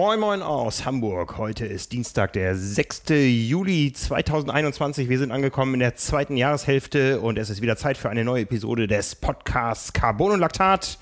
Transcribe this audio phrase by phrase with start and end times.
[0.00, 1.36] Moin Moin aus Hamburg.
[1.36, 3.02] Heute ist Dienstag, der 6.
[3.10, 5.10] Juli 2021.
[5.10, 8.44] Wir sind angekommen in der zweiten Jahreshälfte und es ist wieder Zeit für eine neue
[8.44, 10.98] Episode des Podcasts Carbon und Laktat.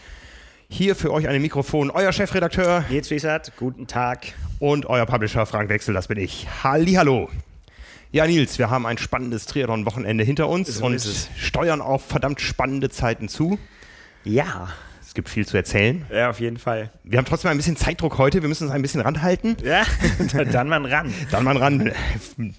[0.69, 2.87] Hier für euch an dem Mikrofon euer Chefredakteur.
[2.91, 4.34] Jetzt Wiesert, guten Tag.
[4.59, 6.48] Und euer Publisher Frank Wechsel, das bin ich.
[6.65, 7.30] Hallihallo.
[8.10, 11.01] Ja, Nils, wir haben ein spannendes Triathlon-Wochenende hinter uns so und
[11.37, 13.60] steuern auf verdammt spannende Zeiten zu.
[14.24, 14.70] Ja.
[15.18, 16.06] Es gibt viel zu erzählen.
[16.12, 16.90] Ja, auf jeden Fall.
[17.02, 18.40] Wir haben trotzdem ein bisschen Zeitdruck heute.
[18.40, 19.56] Wir müssen uns ein bisschen ranhalten.
[19.64, 19.82] Ja,
[20.52, 21.12] dann mal ran.
[21.32, 21.91] dann mal ran.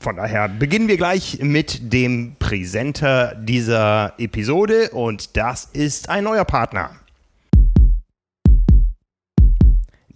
[0.02, 6.44] Von daher beginnen wir gleich mit dem Präsenter dieser Episode und das ist ein neuer
[6.44, 6.99] Partner.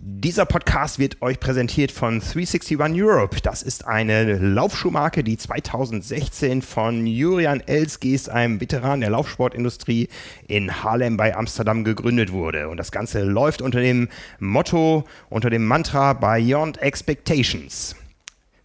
[0.06, 3.38] Dieser Podcast wird euch präsentiert von 361 Europe.
[3.42, 10.10] Das ist eine Laufschuhmarke, die 2016 von Jurian Elsgeest, einem Veteran der Laufsportindustrie
[10.46, 12.68] in Haarlem bei Amsterdam gegründet wurde.
[12.68, 17.96] Und das Ganze läuft unter dem Motto, unter dem Mantra Beyond Expectations.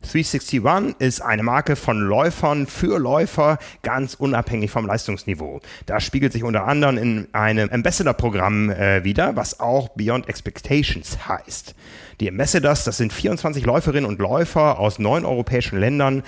[0.02, 5.60] 361 ist eine Marke von Läufern für Läufer, ganz unabhängig vom Leistungsniveau.
[5.86, 11.74] Das spiegelt sich unter anderem in einem Ambassador-Programm äh, wieder, was auch Beyond Expectations heißt.
[12.20, 16.22] Die Ambassadors, das sind 24 Läuferinnen und Läufer aus neun europäischen Ländern,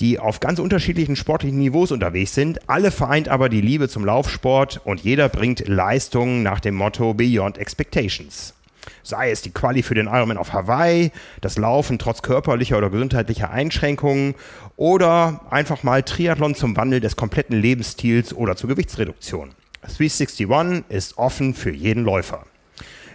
[0.00, 2.68] die auf ganz unterschiedlichen sportlichen Niveaus unterwegs sind.
[2.68, 7.56] Alle vereint aber die Liebe zum Laufsport und jeder bringt Leistungen nach dem Motto Beyond
[7.56, 8.55] Expectations.
[9.02, 13.50] Sei es die Quali für den Ironman auf Hawaii, das Laufen trotz körperlicher oder gesundheitlicher
[13.50, 14.34] Einschränkungen
[14.76, 19.50] oder einfach mal Triathlon zum Wandel des kompletten Lebensstils oder zur Gewichtsreduktion.
[19.82, 22.44] 361 ist offen für jeden Läufer.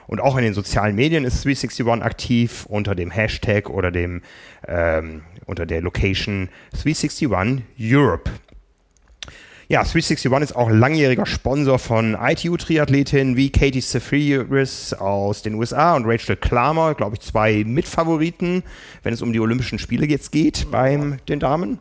[0.08, 4.22] Und auch in den sozialen Medien ist 361 aktiv unter dem Hashtag oder dem
[4.68, 7.30] ähm, unter der Location 361
[7.80, 8.30] Europe.
[9.72, 16.06] Ja, 361 ist auch langjähriger Sponsor von ITU-Triathletinnen wie Katie Safiris aus den USA und
[16.06, 18.64] Rachel Klammer, glaube ich, zwei Mitfavoriten,
[19.04, 21.80] wenn es um die Olympischen Spiele jetzt geht bei den Damen.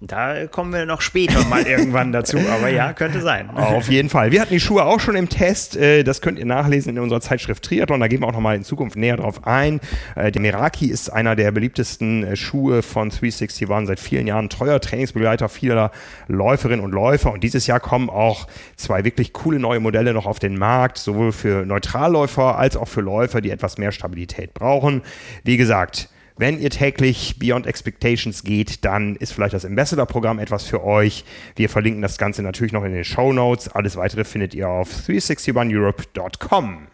[0.00, 3.48] Da kommen wir noch später mal irgendwann dazu, aber ja, könnte sein.
[3.48, 4.30] Auf jeden Fall.
[4.30, 5.74] Wir hatten die Schuhe auch schon im Test.
[5.74, 8.00] Äh, das könnt ihr nachlesen in unserer Zeitschrift Triathlon.
[8.00, 9.80] Da gehen wir auch nochmal in Zukunft näher drauf ein.
[10.14, 14.50] Äh, der Meraki ist einer der beliebtesten äh, Schuhe von 360 waren seit vielen Jahren
[14.50, 15.92] treuer Trainingsbegleiter vieler
[16.28, 17.32] Läuferinnen und Läufer.
[17.32, 21.32] Und dieses Jahr kommen auch zwei wirklich coole neue Modelle noch auf den Markt, sowohl
[21.32, 25.00] für Neutralläufer als auch für Läufer, die etwas mehr Stabilität brauchen.
[25.42, 30.84] Wie gesagt, wenn ihr täglich Beyond Expectations geht, dann ist vielleicht das Ambassador-Programm etwas für
[30.84, 31.24] euch.
[31.54, 33.68] Wir verlinken das Ganze natürlich noch in den Show Notes.
[33.68, 36.88] Alles weitere findet ihr auf 361europe.com.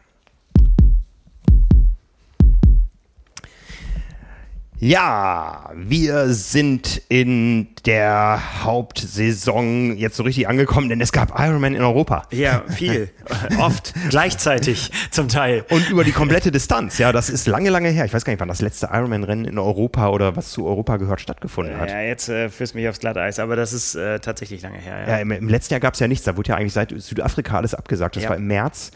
[4.84, 11.82] Ja, wir sind in der Hauptsaison jetzt so richtig angekommen, denn es gab Ironman in
[11.82, 12.24] Europa.
[12.32, 13.08] Ja, viel.
[13.60, 13.94] Oft.
[14.10, 15.64] Gleichzeitig zum Teil.
[15.70, 16.98] Und über die komplette Distanz.
[16.98, 18.06] Ja, das ist lange, lange her.
[18.06, 21.20] Ich weiß gar nicht, wann das letzte Ironman-Rennen in Europa oder was zu Europa gehört
[21.20, 21.88] stattgefunden hat.
[21.88, 24.98] Ja, jetzt äh, führst du mich aufs Glatteis, aber das ist äh, tatsächlich lange her.
[25.02, 26.24] Ja, ja im, im, letzten Jahr gab es ja nichts.
[26.24, 28.16] Da wurde ja eigentlich seit Südafrika alles abgesagt.
[28.16, 28.30] Das ja.
[28.30, 28.90] war im März.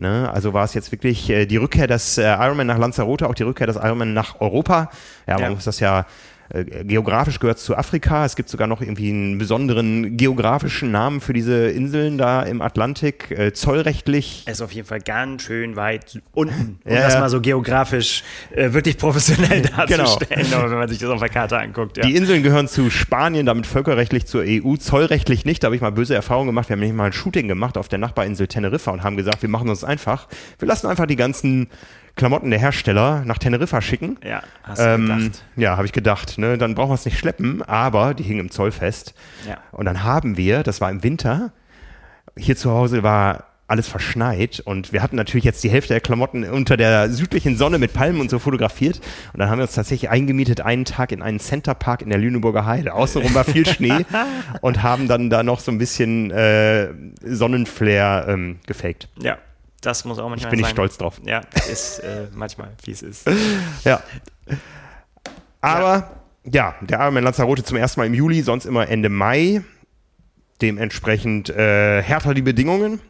[0.00, 0.30] Ne?
[0.32, 3.42] Also war es jetzt wirklich äh, die Rückkehr des äh, Ironman nach Lanzarote, auch die
[3.42, 4.90] Rückkehr des Ironman nach Europa.
[5.26, 5.50] Ja, man ja.
[5.50, 6.06] muss das ja
[6.52, 8.24] äh, geografisch gehört zu Afrika.
[8.24, 13.30] Es gibt sogar noch irgendwie einen besonderen geografischen Namen für diese Inseln da im Atlantik.
[13.30, 14.42] Äh, zollrechtlich.
[14.46, 18.24] Es ist auf jeden Fall ganz schön weit unten, um ja, das mal so geografisch
[18.54, 20.70] äh, wirklich professionell darzustellen, genau.
[20.70, 21.96] wenn man sich das auf der Karte anguckt.
[21.96, 22.04] Ja.
[22.04, 25.62] Die Inseln gehören zu Spanien, damit völkerrechtlich zur EU, zollrechtlich nicht.
[25.62, 26.68] Da habe ich mal böse Erfahrungen gemacht.
[26.68, 29.48] Wir haben nämlich mal ein Shooting gemacht auf der Nachbarinsel Teneriffa und haben gesagt, wir
[29.48, 30.26] machen uns einfach.
[30.58, 31.68] Wir lassen einfach die ganzen
[32.20, 34.18] Klamotten der Hersteller nach Teneriffa schicken.
[34.22, 35.44] Ja, hast du ähm, gedacht.
[35.56, 36.36] Ja, habe ich gedacht.
[36.36, 36.58] Ne?
[36.58, 39.14] Dann brauchen wir es nicht schleppen, aber die hingen im Zoll fest.
[39.48, 39.56] Ja.
[39.72, 41.54] Und dann haben wir, das war im Winter,
[42.36, 46.44] hier zu Hause war alles verschneit und wir hatten natürlich jetzt die Hälfte der Klamotten
[46.44, 49.00] unter der südlichen Sonne mit Palmen und so fotografiert
[49.32, 52.66] und dann haben wir uns tatsächlich eingemietet einen Tag in einen Centerpark in der Lüneburger
[52.66, 52.92] Heide.
[52.92, 54.04] Außenrum war viel Schnee
[54.60, 56.88] und haben dann da noch so ein bisschen äh,
[57.24, 59.08] Sonnenflair ähm, gefaked.
[59.22, 59.38] Ja,
[59.80, 61.20] das muss auch manchmal Ich bin nicht stolz drauf.
[61.24, 61.40] Ja,
[61.70, 63.28] ist äh, manchmal, wie es ist.
[63.84, 64.02] ja.
[65.60, 66.10] Aber
[66.44, 69.62] ja, ja der Ironman Lanzarote zum ersten Mal im Juli, sonst immer Ende Mai.
[70.60, 73.00] Dementsprechend äh, härter die Bedingungen.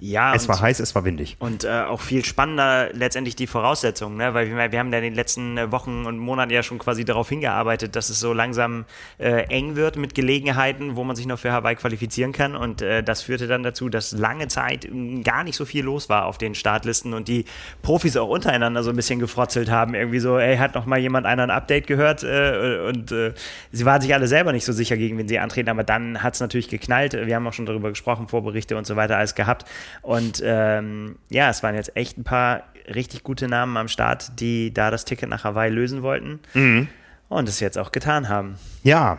[0.00, 1.36] Ja, es war heiß, es war windig.
[1.38, 4.34] Und äh, auch viel spannender letztendlich die Voraussetzungen, ne?
[4.34, 7.04] weil wir, wir haben da in den letzten äh, Wochen und Monaten ja schon quasi
[7.04, 8.84] darauf hingearbeitet, dass es so langsam
[9.18, 12.56] äh, eng wird mit Gelegenheiten, wo man sich noch für Hawaii qualifizieren kann.
[12.56, 14.86] Und äh, das führte dann dazu, dass lange Zeit
[15.24, 17.46] gar nicht so viel los war auf den Startlisten und die
[17.80, 19.94] Profis auch untereinander so ein bisschen gefrotzelt haben.
[19.94, 22.22] Irgendwie so, ey, hat noch mal jemand einer ein Update gehört?
[22.22, 23.32] Äh, und äh,
[23.72, 26.34] sie waren sich alle selber nicht so sicher, gegen wen sie antreten, aber dann hat
[26.34, 27.14] es natürlich geknallt.
[27.14, 29.64] Wir haben auch schon darüber gesprochen, Vorberichte und so weiter, alles gehabt.
[30.02, 34.72] Und ähm, ja, es waren jetzt echt ein paar richtig gute Namen am Start, die
[34.72, 36.88] da das Ticket nach Hawaii lösen wollten mhm.
[37.28, 38.56] und es jetzt auch getan haben.
[38.82, 39.18] Ja,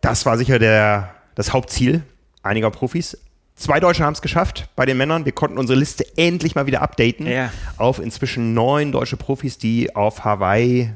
[0.00, 2.02] das war sicher der, das Hauptziel
[2.42, 3.18] einiger Profis.
[3.56, 5.24] Zwei Deutsche haben es geschafft bei den Männern.
[5.24, 7.52] Wir konnten unsere Liste endlich mal wieder updaten ja.
[7.76, 10.92] auf inzwischen neun deutsche Profis, die auf Hawaii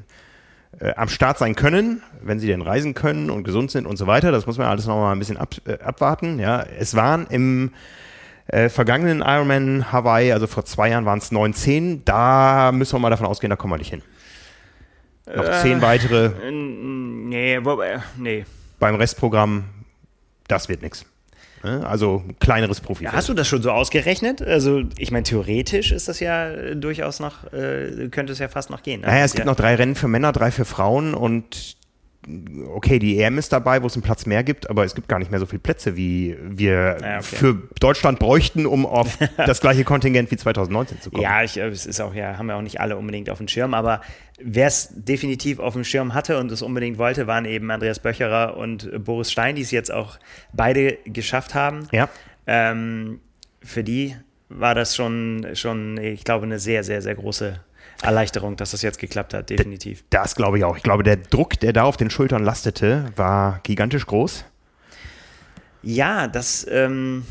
[0.80, 4.08] äh, am Start sein können, wenn sie denn reisen können und gesund sind und so
[4.08, 4.32] weiter.
[4.32, 6.40] Das muss man alles noch mal ein bisschen ab, äh, abwarten.
[6.40, 7.70] Ja, es waren im
[8.48, 12.04] äh, vergangenen Ironman Hawaii, also vor zwei Jahren waren es 19.
[12.04, 14.02] Da müssen wir mal davon ausgehen, da kommen wir nicht hin.
[15.26, 16.30] Noch äh, zehn weitere.
[16.50, 18.46] Nee, wo, äh, nee.
[18.78, 19.64] Beim Restprogramm,
[20.46, 21.04] das wird nichts.
[21.62, 23.04] Also kleineres Profi.
[23.04, 24.40] Ja, hast du das schon so ausgerechnet?
[24.40, 28.82] Also ich meine, theoretisch ist das ja durchaus noch, äh, könnte es ja fast noch
[28.82, 29.00] gehen.
[29.00, 29.08] Ne?
[29.08, 31.76] Naja, es gibt ja noch drei Rennen für Männer, drei für Frauen und
[32.66, 35.18] okay, die EM ist dabei, wo es einen Platz mehr gibt, aber es gibt gar
[35.18, 37.22] nicht mehr so viele Plätze, wie wir ja, okay.
[37.22, 41.22] für Deutschland bräuchten, um auf das gleiche Kontingent wie 2019 zu kommen.
[41.22, 43.72] Ja, ich, es ist auch ja, haben wir auch nicht alle unbedingt auf dem Schirm,
[43.72, 44.00] aber
[44.40, 48.56] wer es definitiv auf dem Schirm hatte und es unbedingt wollte, waren eben Andreas Böcherer
[48.56, 50.18] und Boris Stein, die es jetzt auch
[50.52, 51.88] beide geschafft haben.
[51.92, 52.08] Ja.
[52.46, 53.20] Ähm,
[53.62, 54.16] für die
[54.48, 57.60] war das schon, schon, ich glaube, eine sehr, sehr, sehr große
[58.02, 60.04] Erleichterung, dass das jetzt geklappt hat, definitiv.
[60.10, 60.76] Das glaube ich auch.
[60.76, 64.44] Ich glaube, der Druck, der da auf den Schultern lastete, war gigantisch groß.
[65.82, 67.24] Ja, das, ähm,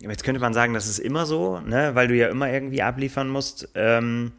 [0.00, 1.94] jetzt könnte man sagen, das ist immer so, ne?
[1.94, 3.68] weil du ja immer irgendwie abliefern musst.
[3.74, 4.32] Ähm,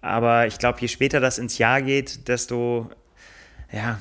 [0.00, 2.90] aber ich glaube, je später das ins Jahr geht, desto,
[3.72, 3.98] ja,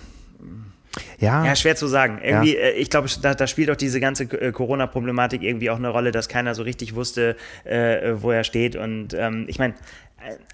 [1.19, 1.45] ja.
[1.45, 2.19] ja, schwer zu sagen.
[2.21, 2.61] Irgendwie, ja.
[2.61, 6.11] Äh, ich glaube, da, da, spielt auch diese ganze äh, Corona-Problematik irgendwie auch eine Rolle,
[6.11, 8.75] dass keiner so richtig wusste, äh, wo er steht.
[8.75, 9.73] Und ähm, ich meine,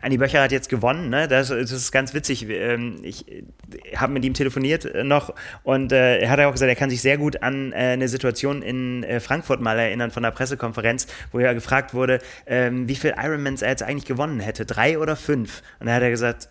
[0.02, 1.28] Andi Böcher hat jetzt gewonnen, ne?
[1.28, 2.48] Das, das ist ganz witzig.
[2.50, 3.26] Ähm, ich
[3.96, 5.34] habe mit ihm telefoniert äh, noch
[5.64, 8.62] und äh, er hat auch gesagt, er kann sich sehr gut an äh, eine Situation
[8.62, 13.62] in Frankfurt mal erinnern von der Pressekonferenz, wo er gefragt wurde, ähm, wie viel Ironmans
[13.62, 15.62] er jetzt eigentlich gewonnen hätte, drei oder fünf?
[15.80, 16.50] Und da hat er gesagt,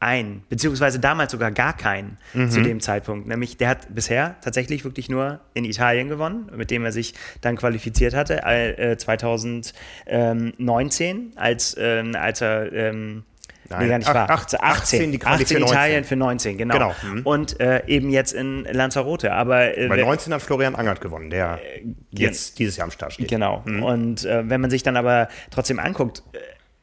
[0.00, 2.50] ein, beziehungsweise damals sogar gar keinen mhm.
[2.50, 3.26] zu dem Zeitpunkt.
[3.26, 7.56] Nämlich der hat bisher tatsächlich wirklich nur in Italien gewonnen, mit dem er sich dann
[7.56, 13.24] qualifiziert hatte, äh, 2019, als, äh, als er ähm,
[13.70, 14.30] Nein, nee, gar nicht wahr.
[14.30, 16.74] 18, 18, die 18 Italien für 19, genau.
[16.74, 16.94] genau.
[17.02, 17.20] Mhm.
[17.24, 19.32] Und äh, eben jetzt in Lanzarote.
[19.32, 23.14] Aber, äh, Bei 19 hat Florian Angert gewonnen, der äh, jetzt dieses Jahr am Start
[23.14, 23.28] steht.
[23.28, 23.62] Genau.
[23.66, 23.82] Mhm.
[23.82, 26.38] Und äh, wenn man sich dann aber trotzdem anguckt, äh,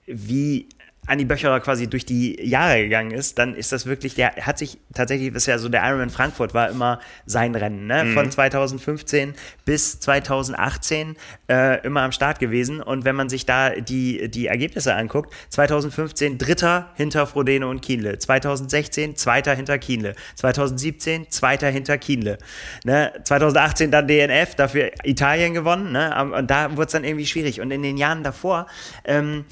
[0.06, 0.70] wie
[1.08, 4.80] Andi Böcherer quasi durch die Jahre gegangen ist, dann ist das wirklich, der hat sich
[4.94, 8.06] tatsächlich, das ist ja so, der Ironman Frankfurt war immer sein Rennen, ne?
[8.06, 8.14] Mhm.
[8.14, 9.34] Von 2015
[9.66, 11.16] bis 2018
[11.50, 12.82] äh, immer am Start gewesen.
[12.82, 18.18] Und wenn man sich da die, die Ergebnisse anguckt, 2015 Dritter hinter Frodeno und Kienle,
[18.18, 22.38] 2016 Zweiter hinter Kienle, 2017 Zweiter hinter Kienle,
[22.84, 23.14] ne?
[23.24, 26.34] 2018 dann DNF, dafür Italien gewonnen, ne?
[26.34, 27.62] Und da wurde es dann irgendwie schwierig.
[27.62, 28.68] Und in den Jahren davor,
[29.04, 29.46] ähm,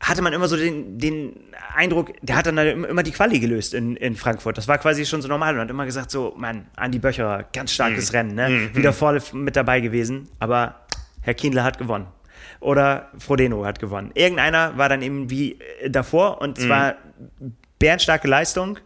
[0.00, 1.34] hatte man immer so den, den
[1.74, 4.56] Eindruck, der hat dann immer die Quali gelöst in, in Frankfurt.
[4.56, 7.72] Das war quasi schon so normal und hat immer gesagt, so, Mann, Andi Böcher, ganz
[7.72, 8.16] starkes mhm.
[8.16, 8.48] Rennen, ne?
[8.48, 8.76] Mhm.
[8.76, 10.86] Wieder voll mit dabei gewesen, aber
[11.20, 12.06] Herr Kienle hat gewonnen.
[12.60, 14.10] Oder Frodeno hat gewonnen.
[14.14, 16.94] Irgendeiner war dann eben wie äh, davor und zwar
[17.40, 17.56] mhm.
[17.78, 18.78] bärenstarke Leistung,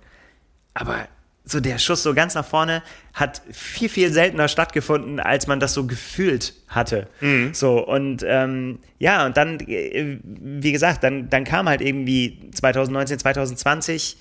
[0.75, 1.09] aber
[1.45, 2.83] so der Schuss so ganz nach vorne
[3.15, 7.09] hat viel, viel seltener stattgefunden, als man das so gefühlt hatte.
[7.21, 7.53] Mhm.
[7.53, 13.19] So, und ähm, ja, und dann, äh, wie gesagt, dann, dann kam halt irgendwie 2019,
[13.19, 14.17] 2020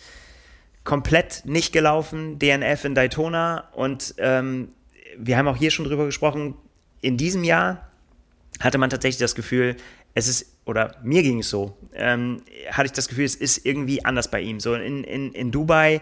[0.83, 4.69] komplett nicht gelaufen, DNF in Daytona und ähm,
[5.17, 6.55] wir haben auch hier schon drüber gesprochen,
[7.01, 7.87] in diesem Jahr
[8.59, 9.75] hatte man tatsächlich das Gefühl,
[10.13, 14.03] es ist, oder mir ging es so, ähm, hatte ich das Gefühl, es ist irgendwie
[14.03, 14.59] anders bei ihm.
[14.59, 16.01] So in, in, in Dubai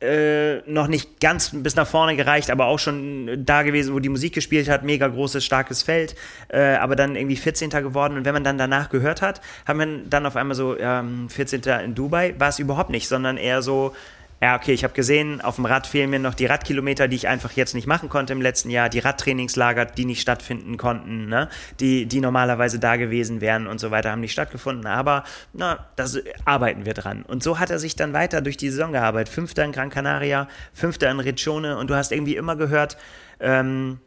[0.00, 4.08] äh, noch nicht ganz bis nach vorne gereicht, aber auch schon da gewesen, wo die
[4.08, 6.14] Musik gespielt hat, mega großes, starkes Feld,
[6.48, 7.70] äh, aber dann irgendwie 14.
[7.70, 11.28] geworden und wenn man dann danach gehört hat, haben wir dann auf einmal so ähm,
[11.28, 11.62] 14.
[11.84, 13.94] in Dubai, war es überhaupt nicht, sondern eher so
[14.40, 17.26] ja, okay, ich habe gesehen, auf dem Rad fehlen mir noch die Radkilometer, die ich
[17.26, 21.48] einfach jetzt nicht machen konnte im letzten Jahr, die Radtrainingslager, die nicht stattfinden konnten, ne?
[21.80, 24.86] die, die normalerweise da gewesen wären und so weiter, haben nicht stattgefunden.
[24.86, 27.24] Aber na, das arbeiten wir dran.
[27.24, 29.32] Und so hat er sich dann weiter durch die Saison gearbeitet.
[29.34, 32.96] Fünfter in Gran Canaria, Fünfter in Riccione und du hast irgendwie immer gehört,
[33.40, 33.98] ähm,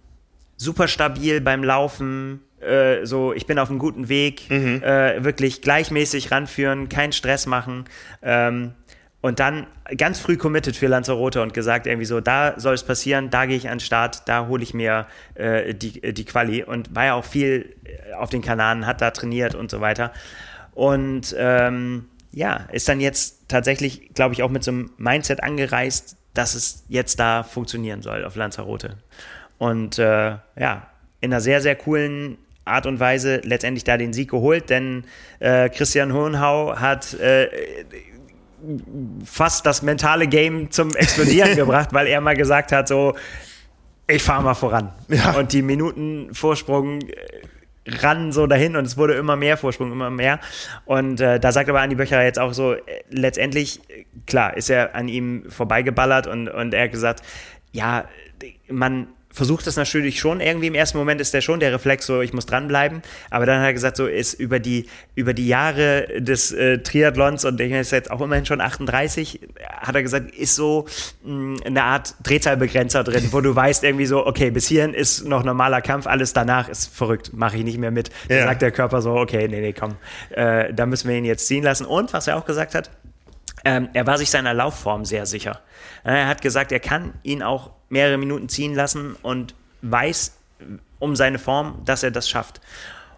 [0.55, 4.83] super stabil beim Laufen, äh, so, ich bin auf einem guten Weg, Mhm.
[4.83, 7.85] äh, wirklich gleichmäßig ranführen, keinen Stress machen.
[8.21, 8.73] Ähm,
[9.21, 13.29] und dann ganz früh committed für Lanzarote und gesagt, irgendwie so, da soll es passieren,
[13.29, 16.63] da gehe ich an den Start, da hole ich mir äh, die, die Quali.
[16.63, 20.11] Und war ja auch viel äh, auf den Kanaren, hat da trainiert und so weiter.
[20.73, 26.17] Und ähm, ja, ist dann jetzt tatsächlich, glaube ich, auch mit so einem Mindset angereist,
[26.33, 28.97] dass es jetzt da funktionieren soll auf Lanzarote.
[29.59, 30.87] Und äh, ja,
[31.19, 35.03] in einer sehr, sehr coolen Art und Weise letztendlich da den Sieg geholt, denn
[35.39, 37.49] äh, Christian Hohenhau hat äh,
[39.25, 43.15] fast das mentale Game zum Explodieren gebracht, weil er mal gesagt hat, so,
[44.07, 44.91] ich fahre mal voran.
[45.07, 45.31] Ja.
[45.31, 47.15] Und die Minutenvorsprung äh,
[47.87, 50.39] ran so dahin und es wurde immer mehr Vorsprung, immer mehr.
[50.85, 54.69] Und äh, da sagt aber Andi Böcherer jetzt auch so, äh, letztendlich, äh, klar, ist
[54.69, 57.21] er an ihm vorbeigeballert und, und er hat gesagt,
[57.71, 58.05] ja,
[58.67, 62.21] man versucht das natürlich schon irgendwie im ersten Moment ist der schon der Reflex so
[62.21, 63.01] ich muss dranbleiben.
[63.29, 67.45] Aber dann hat er gesagt so ist über die über die Jahre des äh, Triathlons
[67.45, 69.39] und ich ist jetzt auch immerhin schon 38
[69.81, 70.85] hat er gesagt ist so
[71.23, 75.43] mh, eine Art Drehzahlbegrenzer drin wo du weißt irgendwie so okay bis hierhin ist noch
[75.43, 78.09] normaler Kampf alles danach ist verrückt mache ich nicht mehr mit.
[78.27, 78.43] Da Ja.
[78.45, 79.95] sagt der Körper so okay nee nee komm
[80.31, 81.85] äh, da müssen wir ihn jetzt ziehen lassen.
[81.85, 82.89] Und was er auch gesagt hat
[83.63, 85.61] ähm, er war sich seiner Laufform sehr sicher.
[86.03, 90.37] Er hat gesagt, er kann ihn auch mehrere Minuten ziehen lassen und weiß
[90.99, 92.61] um seine Form, dass er das schafft.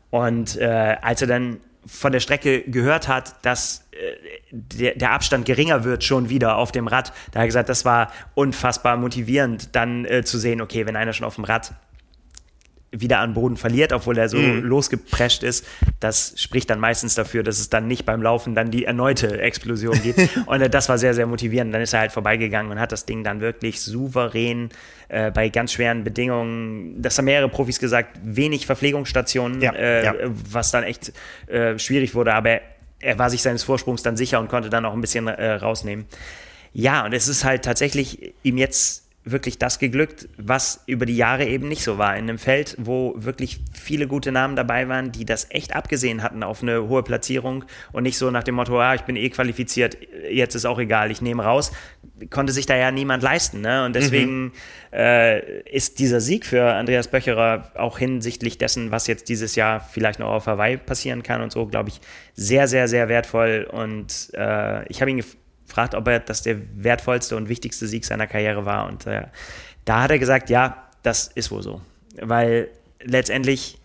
[0.09, 4.15] Und äh, als er dann von der Strecke gehört hat, dass äh,
[4.51, 7.83] der, der Abstand geringer wird schon wieder auf dem Rad, da hat er gesagt, das
[7.83, 11.73] war unfassbar motivierend, dann äh, zu sehen, okay, wenn einer schon auf dem Rad
[12.93, 15.65] wieder an Boden verliert, obwohl er so losgeprescht ist,
[15.99, 19.99] das spricht dann meistens dafür, dass es dann nicht beim Laufen dann die erneute Explosion
[20.01, 20.19] gibt.
[20.45, 21.73] und äh, das war sehr, sehr motivierend.
[21.73, 24.69] Dann ist er halt vorbeigegangen und hat das Ding dann wirklich souverän
[25.09, 30.13] äh, bei ganz schweren Bedingungen, das haben mehrere Profis gesagt, wenig Verpflegungsstationen, Ja, äh, ja.
[30.51, 31.13] was dann echt
[31.47, 32.61] äh, schwierig wurde, aber
[32.99, 36.05] er war sich seines Vorsprungs dann sicher und konnte dann auch ein bisschen äh, rausnehmen.
[36.73, 41.45] Ja, und es ist halt tatsächlich ihm jetzt wirklich das geglückt, was über die Jahre
[41.45, 42.17] eben nicht so war.
[42.17, 46.43] In einem Feld, wo wirklich viele gute Namen dabei waren, die das echt abgesehen hatten
[46.43, 47.63] auf eine hohe Platzierung
[47.93, 49.97] und nicht so nach dem Motto, ah, ich bin eh qualifiziert,
[50.29, 51.71] jetzt ist auch egal, ich nehme raus,
[52.29, 53.61] konnte sich da ja niemand leisten.
[53.61, 53.85] Ne?
[53.85, 54.51] Und deswegen
[54.91, 60.19] äh, ist dieser Sieg für Andreas Böcherer auch hinsichtlich dessen, was jetzt dieses Jahr vielleicht
[60.19, 62.01] noch auf Hawaii passieren kann und so, glaube ich,
[62.33, 63.67] sehr, sehr, sehr wertvoll.
[63.71, 65.23] Und äh, ich habe ihn
[65.63, 68.87] gef gefragt, ob er das der wertvollste und wichtigste Sieg seiner Karriere war.
[68.87, 69.23] Und äh,
[69.85, 71.81] da hat er gesagt, ja, das ist wohl so.
[72.21, 72.69] Weil
[73.01, 73.79] letztendlich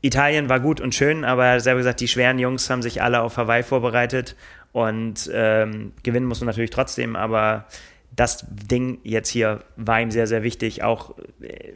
[0.00, 3.02] Italien war gut und schön, aber er hat selber gesagt, die schweren Jungs haben sich
[3.02, 4.36] alle auf Hawaii vorbereitet
[4.72, 7.66] und ähm, gewinnen muss man natürlich trotzdem, aber
[8.14, 11.14] das Ding jetzt hier war ihm sehr, sehr wichtig, auch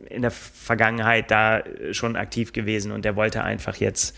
[0.09, 4.17] in der Vergangenheit da schon aktiv gewesen und er wollte einfach jetzt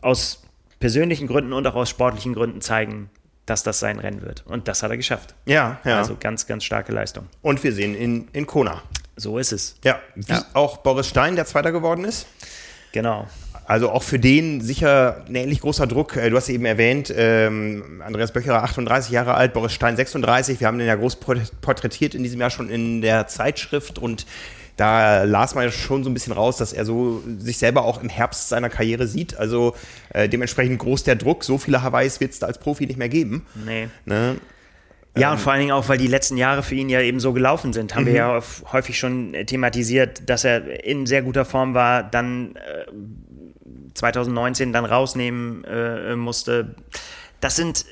[0.00, 0.42] aus
[0.80, 3.10] persönlichen Gründen und auch aus sportlichen Gründen zeigen,
[3.46, 4.42] dass das sein Rennen wird.
[4.46, 5.34] Und das hat er geschafft.
[5.46, 5.98] Ja, ja.
[5.98, 7.26] Also ganz, ganz starke Leistung.
[7.42, 8.82] Und wir sehen in, in Kona.
[9.16, 9.76] So ist es.
[9.84, 10.44] Ja, wie Ja.
[10.54, 12.26] auch Boris Stein, der Zweiter geworden ist.
[12.92, 13.26] Genau.
[13.66, 16.16] Also auch für den sicher ein ähnlich großer Druck.
[16.16, 20.60] Äh, Du hast eben erwähnt, ähm, Andreas Böcherer 38 Jahre alt, Boris Stein 36.
[20.60, 24.26] Wir haben den ja groß port- porträtiert in diesem Jahr schon in der Zeitschrift und
[24.76, 28.02] da las man ja schon so ein bisschen raus, dass er so sich selber auch
[28.02, 29.36] im Herbst seiner Karriere sieht.
[29.36, 29.74] Also
[30.10, 31.44] äh, dementsprechend groß der Druck.
[31.44, 33.46] So viele Hawaiis wird es da als Profi nicht mehr geben.
[33.64, 33.88] Nee.
[34.04, 34.36] Ne?
[35.16, 37.32] Ja, und vor allen Dingen auch, weil die letzten Jahre für ihn ja eben so
[37.32, 41.44] gelaufen sind, haben wir ja häuf- häufig schon äh, thematisiert, dass er in sehr guter
[41.44, 42.90] Form war, dann äh,
[43.94, 46.74] 2019 dann rausnehmen äh, musste.
[47.40, 47.84] Das sind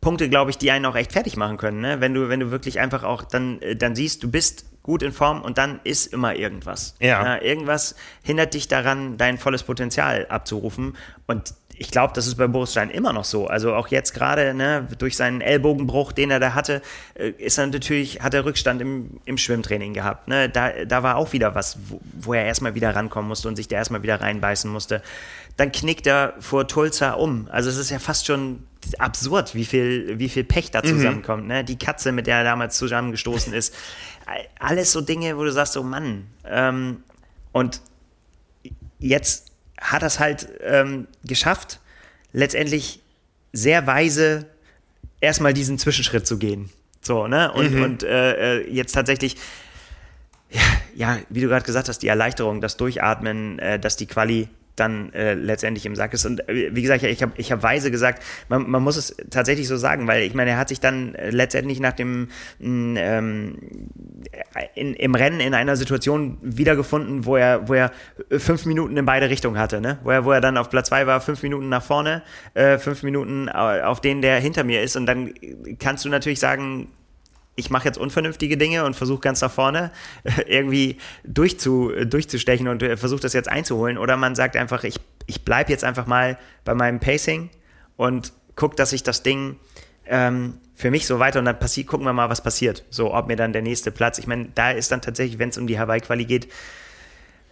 [0.00, 2.00] Punkte, glaube ich, die einen auch echt fertig machen können, ne?
[2.00, 5.12] wenn du wenn du wirklich einfach auch dann äh, dann siehst, du bist gut in
[5.12, 6.96] Form und dann ist immer irgendwas.
[6.98, 7.40] Ja.
[7.40, 7.94] irgendwas
[8.24, 10.96] hindert dich daran, dein volles Potenzial abzurufen
[11.28, 13.46] und ich glaube, das ist bei Boris Stein immer noch so.
[13.46, 16.82] Also auch jetzt gerade ne, durch seinen Ellbogenbruch, den er da hatte,
[17.14, 20.28] äh, ist er natürlich, hat er Rückstand im, im Schwimmtraining gehabt.
[20.28, 20.50] Ne?
[20.50, 23.66] Da, da war auch wieder was, wo, wo er erstmal wieder rankommen musste und sich
[23.66, 25.02] da erstmal wieder reinbeißen musste.
[25.56, 27.48] Dann knickt er vor Tulsa um.
[27.50, 28.66] Also es ist ja fast schon
[28.98, 31.46] absurd, wie viel, wie viel Pech da zusammenkommt.
[31.46, 31.64] Ne?
[31.64, 33.74] Die Katze, mit der er damals zusammengestoßen ist.
[34.58, 36.26] Alles so Dinge, wo du sagst, so Mann.
[36.44, 37.02] Ähm,
[37.52, 37.80] und
[38.98, 41.80] jetzt hat er es halt ähm, geschafft,
[42.32, 43.00] letztendlich
[43.52, 44.46] sehr weise
[45.20, 46.70] erstmal diesen Zwischenschritt zu gehen.
[47.00, 47.52] So, ne?
[47.52, 49.36] Und, und äh, äh, jetzt tatsächlich,
[50.50, 50.60] ja,
[50.94, 55.12] ja, wie du gerade gesagt hast, die Erleichterung, das Durchatmen, äh, dass die Quali dann
[55.12, 56.26] äh, letztendlich im Sack ist.
[56.26, 59.68] Und äh, wie gesagt, ich habe ich hab weise gesagt, man, man, muss es tatsächlich
[59.68, 63.58] so sagen, weil ich meine, er hat sich dann äh, letztendlich nach dem mm, ähm,
[64.74, 67.92] in, im Rennen in einer Situation wiedergefunden, wo er, wo er
[68.30, 69.98] fünf Minuten in beide Richtungen hatte, ne?
[70.02, 72.22] Wo er, wo er dann auf Platz zwei war, fünf Minuten nach vorne,
[72.54, 74.96] äh, fünf Minuten auf den, der hinter mir ist.
[74.96, 75.32] Und dann
[75.78, 76.88] kannst du natürlich sagen,
[77.60, 79.92] ich mache jetzt unvernünftige Dinge und versuche ganz nach vorne
[80.46, 83.98] irgendwie durchzu, durchzustechen und äh, versuche das jetzt einzuholen.
[83.98, 87.50] Oder man sagt einfach, ich, ich bleibe jetzt einfach mal bei meinem Pacing
[87.96, 89.56] und gucke, dass ich das Ding
[90.06, 92.84] ähm, für mich so weiter und dann passiert, gucken wir mal, was passiert.
[92.90, 94.18] So, ob mir dann der nächste Platz.
[94.18, 96.48] Ich meine, da ist dann tatsächlich, wenn es um die Hawaii-Quali geht,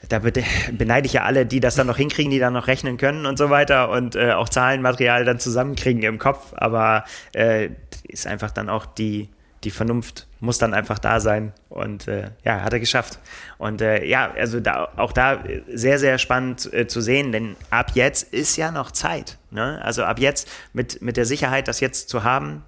[0.09, 3.27] da beneide ich ja alle, die das dann noch hinkriegen, die dann noch rechnen können
[3.27, 6.53] und so weiter und äh, auch Zahlenmaterial dann zusammenkriegen im Kopf.
[6.55, 7.71] Aber äh,
[8.05, 9.29] ist einfach dann auch die,
[9.65, 11.53] die Vernunft muss dann einfach da sein.
[11.69, 13.19] Und äh, ja, hat er geschafft.
[13.59, 17.93] Und äh, ja, also da, auch da sehr, sehr spannend äh, zu sehen, denn ab
[17.95, 19.39] jetzt ist ja noch Zeit.
[19.51, 19.81] Ne?
[19.83, 22.63] Also ab jetzt mit, mit der Sicherheit, das jetzt zu haben,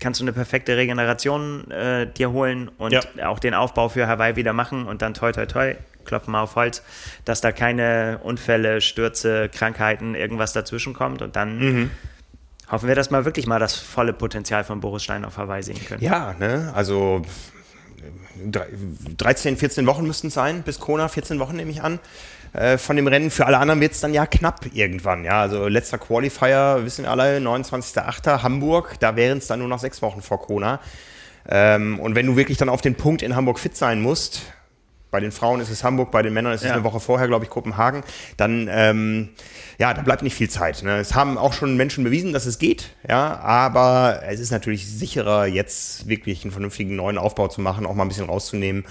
[0.00, 3.02] kannst du eine perfekte Regeneration äh, dir holen und ja.
[3.26, 6.54] auch den Aufbau für Hawaii wieder machen und dann toi toi toi, klopfen wir auf
[6.54, 6.84] Holz,
[7.24, 11.90] dass da keine Unfälle, Stürze, Krankheiten, irgendwas dazwischen kommt und dann mhm
[12.70, 15.80] hoffen wir, dass wir wirklich mal das volle Potenzial von Boris Stein auf Hawaii sehen
[15.86, 16.02] können.
[16.02, 16.72] Ja, ne?
[16.74, 17.22] also
[19.16, 21.98] 13, 14 Wochen müssten es sein, bis Kona, 14 Wochen nehme ich an.
[22.52, 23.30] Äh, von dem Rennen.
[23.30, 25.24] Für alle anderen wird es dann ja knapp irgendwann.
[25.24, 28.42] Ja, also letzter Qualifier, wissen wir alle, 29.08.
[28.42, 28.96] Hamburg.
[29.00, 30.80] Da wären es dann nur noch sechs Wochen vor Kona.
[31.48, 34.42] Ähm, und wenn du wirklich dann auf den Punkt in Hamburg fit sein musst,
[35.10, 36.74] bei den Frauen ist es Hamburg, bei den Männern ist es ja.
[36.74, 38.02] eine Woche vorher, glaube ich, Kopenhagen,
[38.36, 39.30] dann ähm,
[39.78, 40.82] ja, da bleibt nicht viel Zeit.
[40.82, 40.98] Ne?
[40.98, 45.46] Es haben auch schon Menschen bewiesen, dass es geht, ja, aber es ist natürlich sicherer,
[45.46, 48.84] jetzt wirklich einen vernünftigen neuen Aufbau zu machen, auch mal ein bisschen rauszunehmen.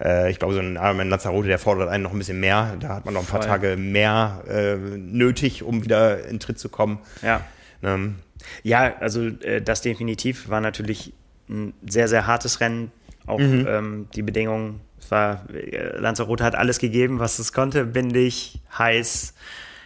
[0.00, 2.76] Äh, ich glaube, so ein Ironman Lanzarote, der fordert einen noch ein bisschen mehr.
[2.78, 3.50] Da hat man noch ein paar Voll.
[3.50, 6.98] Tage mehr äh, nötig, um wieder in Tritt zu kommen.
[7.22, 7.40] Ja.
[7.82, 8.16] Ähm.
[8.62, 11.14] Ja, also äh, das definitiv war natürlich
[11.48, 12.92] ein sehr, sehr hartes Rennen.
[13.26, 13.66] Auch mhm.
[13.66, 14.80] ähm, die Bedingungen
[15.10, 19.34] war, äh, Lanzarote hat alles gegeben, was es konnte, windig, heiß.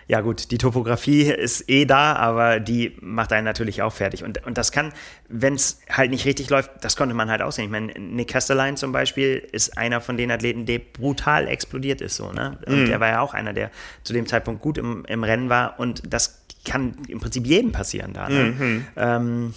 [0.09, 4.25] Ja gut, die Topografie ist eh da, aber die macht einen natürlich auch fertig.
[4.25, 4.95] Und, und das kann,
[5.29, 7.67] wenn es halt nicht richtig läuft, das konnte man halt aussehen.
[7.67, 12.17] Ich meine, Nick Castelline zum Beispiel ist einer von den Athleten, der brutal explodiert ist.
[12.17, 12.59] So, ne?
[12.65, 12.87] Und mhm.
[12.87, 13.71] der war ja auch einer, der
[14.02, 15.78] zu dem Zeitpunkt gut im, im Rennen war.
[15.78, 18.31] Und das kann im Prinzip jedem passieren da.
[18.31, 18.54] Ne?
[18.59, 18.87] Mhm.
[18.97, 19.54] Ähm,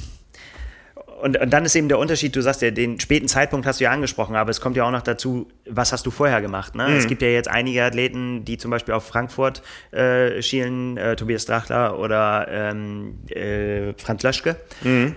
[1.21, 3.86] und, und, dann ist eben der Unterschied, du sagst ja, den späten Zeitpunkt hast du
[3.86, 6.75] ja angesprochen, aber es kommt ja auch noch dazu, was hast du vorher gemacht?
[6.75, 6.88] Ne?
[6.88, 6.95] Mhm.
[6.95, 11.45] Es gibt ja jetzt einige Athleten, die zum Beispiel auf Frankfurt äh, schielen, äh, Tobias
[11.45, 14.55] Drachler oder ähm, äh, Franz Löschke.
[14.84, 15.15] Mhm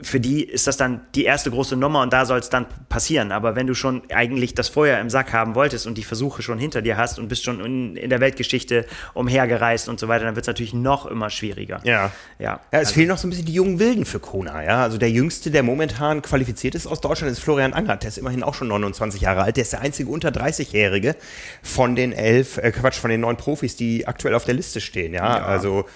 [0.00, 3.32] für die ist das dann die erste große Nummer und da soll es dann passieren.
[3.32, 6.56] Aber wenn du schon eigentlich das Feuer im Sack haben wolltest und die Versuche schon
[6.58, 10.36] hinter dir hast und bist schon in, in der Weltgeschichte umhergereist und so weiter, dann
[10.36, 11.80] wird es natürlich noch immer schwieriger.
[11.82, 12.12] Ja.
[12.38, 14.62] Ja, ja es also, fehlen noch so ein bisschen die jungen Wilden für Kona.
[14.62, 14.82] Ja?
[14.84, 18.04] Also der Jüngste, der momentan qualifiziert ist aus Deutschland, ist Florian Angert.
[18.04, 19.56] Der ist immerhin auch schon 29 Jahre alt.
[19.56, 21.16] Der ist der einzige unter 30-Jährige
[21.62, 25.12] von den elf, äh, Quatsch, von den neun Profis, die aktuell auf der Liste stehen.
[25.12, 25.44] Ja, ja.
[25.44, 25.86] also.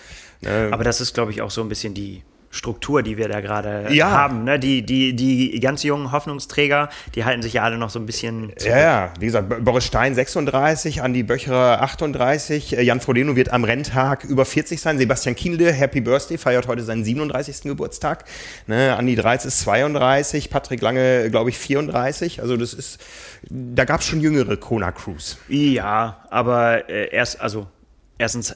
[0.45, 3.41] Äh, Aber das ist, glaube ich, auch so ein bisschen die Struktur, die wir da
[3.41, 4.11] gerade ja.
[4.11, 4.45] haben.
[4.45, 4.59] Ne?
[4.59, 8.53] Die, die, die ganz jungen Hoffnungsträger, die halten sich ja alle noch so ein bisschen
[8.59, 8.75] zurück.
[8.75, 13.65] Ja, ja, wie gesagt, Boris Stein 36, Andi Böcherer 38, äh, Jan Frodeno wird am
[13.65, 17.63] Renntag über 40 sein, Sebastian Kienle, Happy Birthday, feiert heute seinen 37.
[17.63, 18.27] Geburtstag,
[18.67, 18.97] ne?
[18.97, 23.01] Andi Dreiz ist 32, Patrick Lange, glaube ich, 34, also das ist,
[23.49, 25.39] da gab es schon jüngere Kona-Crews.
[25.49, 27.67] Ja, aber äh, erst, also
[28.19, 28.55] erstens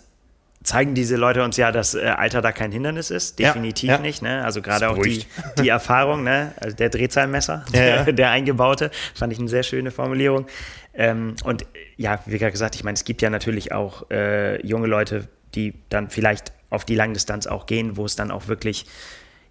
[0.66, 3.38] zeigen diese Leute uns ja, dass äh, Alter da kein Hindernis ist.
[3.38, 4.02] Definitiv ja, ja.
[4.02, 4.20] nicht.
[4.20, 4.44] Ne?
[4.44, 5.24] Also gerade auch die,
[5.60, 6.52] die Erfahrung, ne?
[6.60, 10.46] also der Drehzahlmesser, ja, der, der, eingebaute, fand ich eine sehr schöne Formulierung.
[10.92, 11.64] Ähm, und
[11.96, 15.74] ja, wie gerade gesagt, ich meine, es gibt ja natürlich auch äh, junge Leute, die
[15.88, 18.86] dann vielleicht auf die Langdistanz auch gehen, wo es dann auch wirklich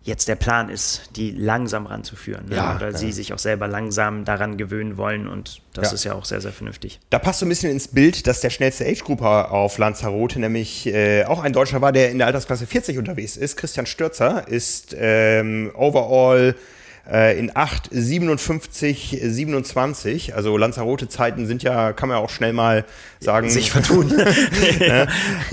[0.06, 2.46] jetzt der Plan ist, die langsam ranzuführen.
[2.48, 2.56] Ne?
[2.56, 2.98] Ja, Oder ja.
[2.98, 5.96] sie sich auch selber langsam daran gewöhnen wollen und das ja.
[5.96, 7.00] ist ja auch sehr, sehr vernünftig.
[7.10, 11.26] Da passt so ein bisschen ins Bild, dass der schnellste Age-Grupper auf Lanzarote nämlich äh,
[11.26, 13.58] auch ein Deutscher war, der in der Altersklasse 40 unterwegs ist.
[13.58, 16.56] Christian Stürzer ist ähm, overall
[17.12, 20.36] äh, in 8, 57, 27.
[20.36, 22.86] Also Lanzarote-Zeiten sind ja, kann man ja auch schnell mal
[23.20, 23.50] sagen.
[23.50, 24.14] Sich vertun.
[24.76, 25.08] Ne?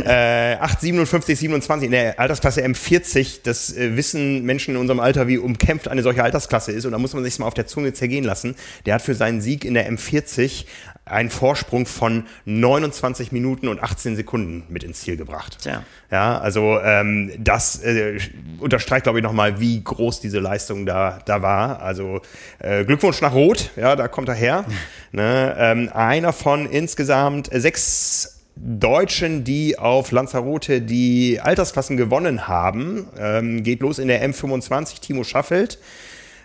[0.04, 3.40] äh, 8, 57, 27 in der Altersklasse M40.
[3.44, 6.84] Das äh, wissen Menschen in unserem Alter, wie umkämpft eine solche Altersklasse ist.
[6.84, 8.54] Und da muss man sich mal auf der Zunge zergehen lassen.
[8.86, 10.64] Der hat für seinen Sieg in der M40
[11.04, 15.58] einen Vorsprung von 29 Minuten und 18 Sekunden mit ins Ziel gebracht.
[15.64, 18.18] Ja, ja also ähm, das äh,
[18.60, 21.82] unterstreicht, glaube ich, nochmal, wie groß diese Leistung da, da war.
[21.82, 22.20] Also
[22.60, 24.64] äh, Glückwunsch nach Rot, ja, da kommt er her.
[25.14, 33.06] Ne, ähm, einer von insgesamt sechs Deutschen, die auf Lanzarote die Altersklassen gewonnen haben.
[33.18, 35.78] Ähm, geht los in der M25, Timo Schaffelt.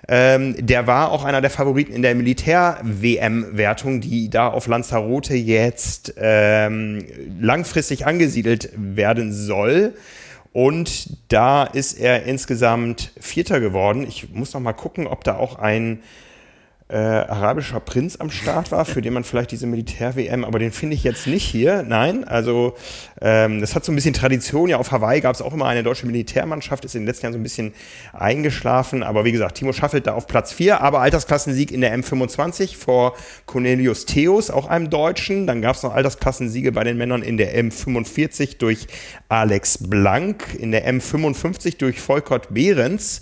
[0.10, 6.13] Ähm, der war auch einer der Favoriten in der Militär-WM-Wertung, die da auf Lanzarote jetzt
[6.17, 7.06] ähm,
[7.39, 9.96] langfristig angesiedelt werden soll.
[10.54, 14.06] Und da ist er insgesamt Vierter geworden.
[14.08, 16.00] Ich muss noch mal gucken, ob da auch ein
[16.89, 20.95] äh, arabischer Prinz am Start war, für den man vielleicht diese Militär-WM, aber den finde
[20.95, 21.84] ich jetzt nicht hier.
[21.84, 22.76] Nein, also
[23.19, 24.69] ähm, das hat so ein bisschen Tradition.
[24.69, 27.34] Ja, auf Hawaii gab es auch immer eine deutsche Militärmannschaft, ist in den letzten Jahren
[27.34, 27.73] so ein bisschen
[28.13, 29.04] eingeschlafen.
[29.04, 33.15] Aber wie gesagt, Timo Schaffelt da auf Platz 4, aber Altersklassensieg in der M25 vor
[33.45, 35.45] Cornelius Theos, auch einem Deutschen.
[35.45, 38.88] Dann gab es noch Altersklassensiege bei den Männern in der M45 durch
[39.28, 43.21] Alex Blank, in der M55 durch Volkert Behrens.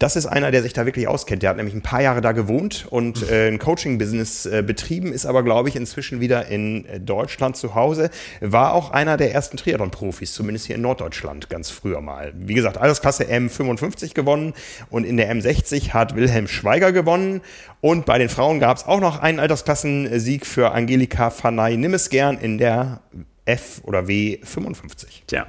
[0.00, 1.42] Das ist einer, der sich da wirklich auskennt.
[1.42, 5.26] Der hat nämlich ein paar Jahre da gewohnt und äh, ein Coaching-Business äh, betrieben, ist
[5.26, 8.08] aber, glaube ich, inzwischen wieder in äh, Deutschland zu Hause.
[8.40, 12.32] War auch einer der ersten Triathlon-Profis, zumindest hier in Norddeutschland, ganz früher mal.
[12.34, 14.54] Wie gesagt, Altersklasse M55 gewonnen
[14.88, 17.42] und in der M60 hat Wilhelm Schweiger gewonnen.
[17.82, 22.56] Und bei den Frauen gab es auch noch einen Altersklassensieg für Angelika Fanay Nimmesgern in
[22.56, 23.02] der
[23.44, 25.26] F- oder W55.
[25.26, 25.46] Tja,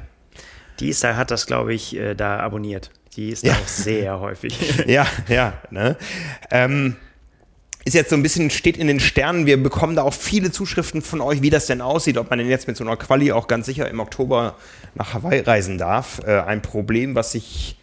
[0.82, 2.92] die ist, da hat das, glaube ich, äh, da abonniert.
[3.15, 3.54] Die ist ja.
[3.54, 4.58] auch sehr häufig.
[4.88, 5.54] ja, ja.
[5.69, 5.97] Ne?
[6.50, 6.95] Ähm,
[7.84, 9.45] ist jetzt so ein bisschen, steht in den Sternen.
[9.45, 12.50] Wir bekommen da auch viele Zuschriften von euch, wie das denn aussieht, ob man denn
[12.50, 14.56] jetzt mit so einer Quali auch ganz sicher im Oktober
[14.95, 16.21] nach Hawaii reisen darf.
[16.26, 17.78] Äh, ein Problem, was sich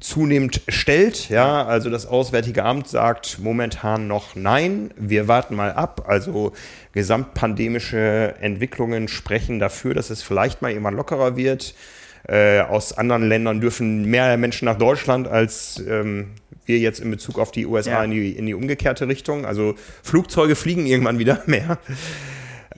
[0.00, 1.28] zunehmend stellt.
[1.28, 4.92] Ja, also das Auswärtige Amt sagt momentan noch nein.
[4.96, 6.06] Wir warten mal ab.
[6.08, 6.52] Also
[6.92, 11.74] gesamtpandemische Entwicklungen sprechen dafür, dass es vielleicht mal irgendwann lockerer wird.
[12.26, 16.30] Äh, aus anderen Ländern dürfen mehr Menschen nach Deutschland als ähm,
[16.64, 18.04] wir jetzt in Bezug auf die USA ja.
[18.04, 19.44] in, die, in die umgekehrte Richtung.
[19.44, 21.78] Also Flugzeuge fliegen irgendwann wieder mehr.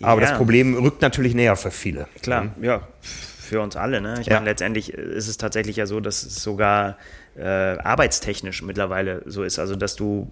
[0.02, 0.28] Aber ja.
[0.28, 2.08] das Problem rückt natürlich näher für viele.
[2.22, 2.64] Klar, mhm.
[2.64, 4.00] ja, für uns alle.
[4.00, 4.16] Ne?
[4.20, 4.34] Ich ja.
[4.34, 6.98] meine, letztendlich ist es tatsächlich ja so, dass es sogar
[7.36, 9.58] äh, arbeitstechnisch mittlerweile so ist.
[9.58, 10.30] Also, dass du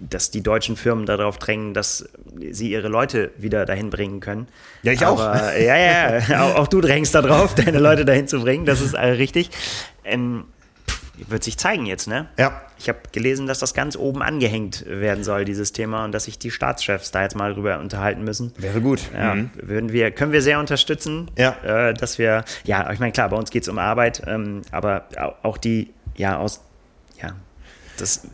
[0.00, 2.08] dass die deutschen Firmen darauf drängen, dass
[2.50, 4.48] sie ihre Leute wieder dahin bringen können.
[4.82, 5.52] Ja, ich Aber, auch.
[5.58, 5.76] Ja,
[6.18, 9.50] ja, auch, auch, du drängst darauf, deine Leute dahin zu bringen, das ist richtig.
[10.04, 10.44] Ähm,
[11.28, 12.28] wird sich zeigen jetzt, ne?
[12.38, 12.62] Ja.
[12.78, 16.38] Ich habe gelesen, dass das ganz oben angehängt werden soll, dieses Thema, und dass sich
[16.38, 18.52] die Staatschefs da jetzt mal drüber unterhalten müssen.
[18.58, 19.00] Wäre gut.
[19.14, 19.50] Ja, mhm.
[19.54, 21.56] würden wir, können wir sehr unterstützen, ja.
[21.62, 25.04] Äh, dass wir, ja, ich meine, klar, bei uns geht es um Arbeit, ähm, aber
[25.42, 26.62] auch die, ja, aus,
[27.22, 27.34] ja,
[27.96, 28.26] das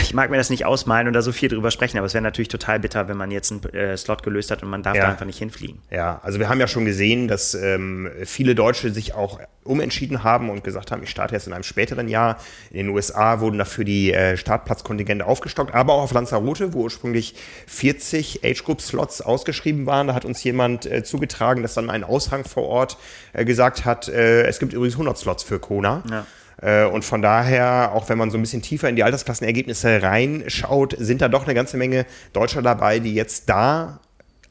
[0.00, 2.22] ich mag mir das nicht ausmalen und da so viel drüber sprechen, aber es wäre
[2.22, 5.02] natürlich total bitter, wenn man jetzt einen äh, Slot gelöst hat und man darf ja.
[5.02, 5.80] da einfach nicht hinfliegen.
[5.90, 10.50] Ja, also wir haben ja schon gesehen, dass ähm, viele Deutsche sich auch umentschieden haben
[10.50, 12.38] und gesagt haben, ich starte jetzt in einem späteren Jahr.
[12.70, 17.34] In den USA wurden dafür die äh, Startplatzkontingente aufgestockt, aber auch auf Lanzarote, wo ursprünglich
[17.66, 20.08] 40 Age-Group-Slots ausgeschrieben waren.
[20.08, 22.98] Da hat uns jemand äh, zugetragen, dass dann ein Aushang vor Ort
[23.32, 26.02] äh, gesagt hat, äh, es gibt übrigens 100 Slots für Kona.
[26.08, 26.26] Ja.
[26.62, 30.94] Äh, und von daher, auch wenn man so ein bisschen tiefer in die Altersklassenergebnisse reinschaut,
[30.98, 34.00] sind da doch eine ganze Menge Deutscher dabei, die jetzt da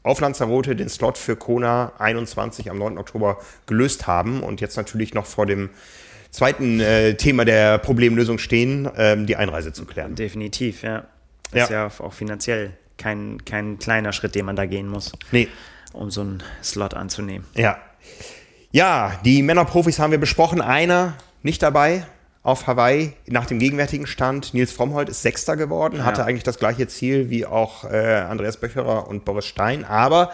[0.04, 2.98] auf Lanzarote den Slot für Kona 21 am 9.
[2.98, 5.70] Oktober gelöst haben und jetzt natürlich noch vor dem
[6.30, 10.14] zweiten äh, Thema der Problemlösung stehen, ähm, die Einreise zu klären.
[10.14, 11.04] Definitiv, ja.
[11.50, 11.86] Das ja.
[11.86, 15.12] ist ja auch finanziell kein, kein kleiner Schritt, den man da gehen muss.
[15.30, 15.48] Nee.
[15.92, 17.46] Um so einen Slot anzunehmen.
[17.54, 17.78] Ja.
[18.70, 20.62] Ja, die Männerprofis haben wir besprochen.
[20.62, 22.04] Einer nicht dabei
[22.42, 24.52] auf Hawaii nach dem gegenwärtigen Stand.
[24.52, 26.04] Nils Frommholt ist Sechster geworden, ja.
[26.04, 30.32] hatte eigentlich das gleiche Ziel wie auch äh, Andreas Böcherer und Boris Stein, aber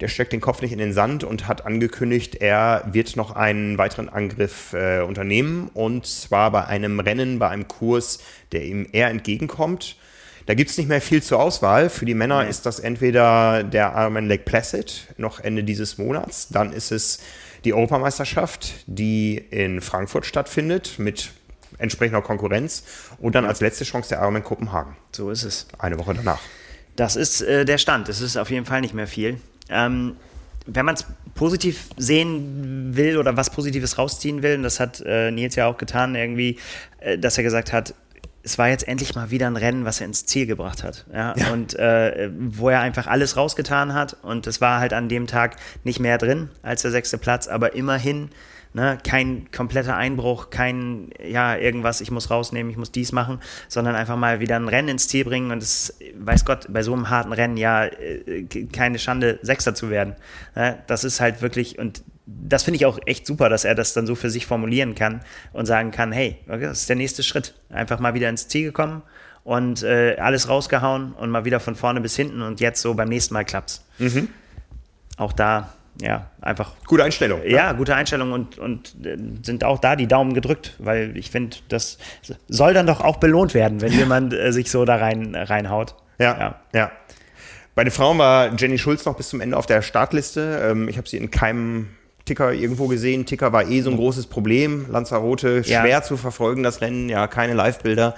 [0.00, 3.76] der steckt den Kopf nicht in den Sand und hat angekündigt, er wird noch einen
[3.76, 8.20] weiteren Angriff äh, unternehmen und zwar bei einem Rennen, bei einem Kurs,
[8.52, 9.96] der ihm eher entgegenkommt.
[10.46, 11.90] Da gibt es nicht mehr viel zur Auswahl.
[11.90, 12.50] Für die Männer nee.
[12.50, 17.20] ist das entweder der Ironman Lake Placid noch Ende dieses Monats, dann ist es
[17.64, 21.30] die Europameisterschaft, die in Frankfurt stattfindet mit
[21.78, 22.84] entsprechender Konkurrenz
[23.18, 24.96] und dann als letzte Chance der Ironman Kopenhagen.
[25.12, 25.66] So ist es.
[25.78, 26.40] Eine Woche danach.
[26.96, 28.08] Das ist äh, der Stand.
[28.08, 29.40] Es ist auf jeden Fall nicht mehr viel.
[29.68, 30.16] Ähm,
[30.66, 35.30] wenn man es positiv sehen will oder was Positives rausziehen will, und das hat äh,
[35.30, 36.58] Nils ja auch getan, irgendwie,
[37.00, 37.94] äh, dass er gesagt hat,
[38.42, 41.06] es war jetzt endlich mal wieder ein Rennen, was er ins Ziel gebracht hat.
[41.12, 41.34] Ja?
[41.36, 41.52] ja.
[41.52, 44.16] Und äh, wo er einfach alles rausgetan hat.
[44.22, 47.74] Und es war halt an dem Tag nicht mehr drin als der sechste Platz, aber
[47.74, 48.30] immerhin
[48.72, 53.94] ne, kein kompletter Einbruch, kein, ja, irgendwas, ich muss rausnehmen, ich muss dies machen, sondern
[53.94, 55.50] einfach mal wieder ein Rennen ins Ziel bringen.
[55.50, 59.90] Und es, weiß Gott, bei so einem harten Rennen ja äh, keine Schande, Sechster zu
[59.90, 60.14] werden.
[60.54, 60.78] Ne?
[60.86, 64.06] Das ist halt wirklich, und das finde ich auch echt super, dass er das dann
[64.06, 65.20] so für sich formulieren kann
[65.52, 67.54] und sagen kann, hey, das ist der nächste Schritt.
[67.70, 69.02] Einfach mal wieder ins Ziel gekommen
[69.44, 73.08] und äh, alles rausgehauen und mal wieder von vorne bis hinten und jetzt so beim
[73.08, 73.84] nächsten Mal klappt's.
[73.98, 74.28] Mhm.
[75.16, 76.72] auch da ja, einfach.
[76.86, 77.42] Gute Einstellung.
[77.44, 81.30] Ja, ja, gute Einstellung und, und äh, sind auch da die Daumen gedrückt, weil ich
[81.30, 81.98] finde, das
[82.48, 85.94] soll dann doch auch belohnt werden, wenn jemand äh, sich so da rein, reinhaut.
[86.18, 86.60] Ja, ja.
[86.72, 86.92] ja.
[87.74, 90.70] Bei den Frauen war Jenny Schulz noch bis zum Ende auf der Startliste.
[90.70, 91.88] Ähm, ich habe sie in keinem
[92.30, 93.26] Ticker irgendwo gesehen.
[93.26, 94.86] Ticker war eh so ein großes Problem.
[94.88, 96.00] Lanzarote schwer ja.
[96.00, 98.14] zu verfolgen, das Rennen, ja, keine Live-Bilder,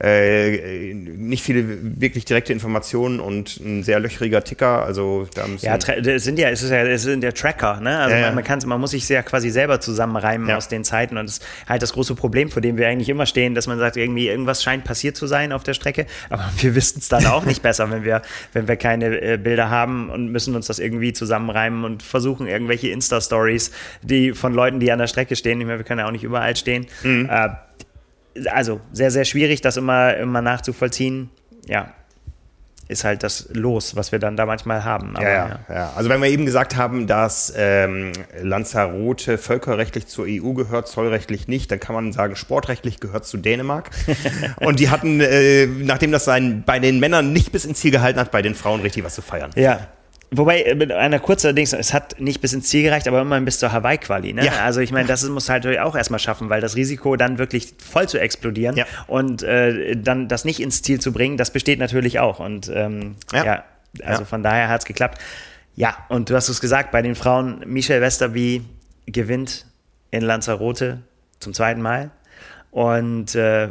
[0.00, 4.82] äh, nicht viele wirklich direkte Informationen und ein sehr löchriger Ticker.
[4.82, 7.98] Also da ja, es sind ja, es ist ja, es sind ja Tracker, ne?
[8.00, 10.56] Also ja, man, man, man muss sich sehr quasi selber zusammenreimen ja.
[10.56, 13.26] aus den Zeiten und das ist halt das große Problem, vor dem wir eigentlich immer
[13.26, 16.74] stehen, dass man sagt, irgendwie irgendwas scheint passiert zu sein auf der Strecke, aber wir
[16.74, 18.22] wissen es dann auch nicht besser, wenn wir,
[18.54, 22.88] wenn wir keine äh, Bilder haben und müssen uns das irgendwie zusammenreimen und versuchen irgendwelche
[22.88, 23.70] Insta-Stories Stories,
[24.02, 25.60] die von Leuten, die an der Strecke stehen.
[25.60, 26.86] Ich meine, wir können ja auch nicht überall stehen.
[27.02, 27.28] Mhm.
[27.30, 27.48] Äh,
[28.50, 31.30] also sehr, sehr schwierig, das immer, immer nachzuvollziehen.
[31.66, 31.92] Ja,
[32.88, 35.16] ist halt das Los, was wir dann da manchmal haben.
[35.16, 40.26] Aber, ja, ja, ja, Also wenn wir eben gesagt haben, dass ähm, Lanzarote völkerrechtlich zur
[40.28, 43.90] EU gehört, zollrechtlich nicht, dann kann man sagen, sportrechtlich gehört zu Dänemark.
[44.56, 48.18] Und die hatten, äh, nachdem das sein, bei den Männern nicht bis ins Ziel gehalten
[48.18, 49.50] hat, bei den Frauen richtig was zu feiern.
[49.54, 49.88] Ja,
[50.34, 53.44] Wobei, äh, mit einer kurzen Dings, es hat nicht bis ins Ziel gereicht, aber immerhin
[53.44, 54.32] bis zur Hawaii-Quali.
[54.32, 54.46] Ne?
[54.46, 54.64] Ja.
[54.64, 58.08] Also ich meine, das muss halt auch erstmal schaffen, weil das Risiko dann wirklich voll
[58.08, 58.86] zu explodieren ja.
[59.06, 62.40] und äh, dann das nicht ins Ziel zu bringen, das besteht natürlich auch.
[62.40, 63.44] Und ähm, ja.
[63.44, 63.64] ja.
[64.04, 65.18] also von daher hat es geklappt.
[65.74, 68.62] Ja, und du hast es gesagt, bei den Frauen, Michelle Westerby
[69.06, 69.66] gewinnt
[70.10, 71.02] in Lanzarote
[71.40, 72.10] zum zweiten Mal.
[72.70, 73.68] Und äh,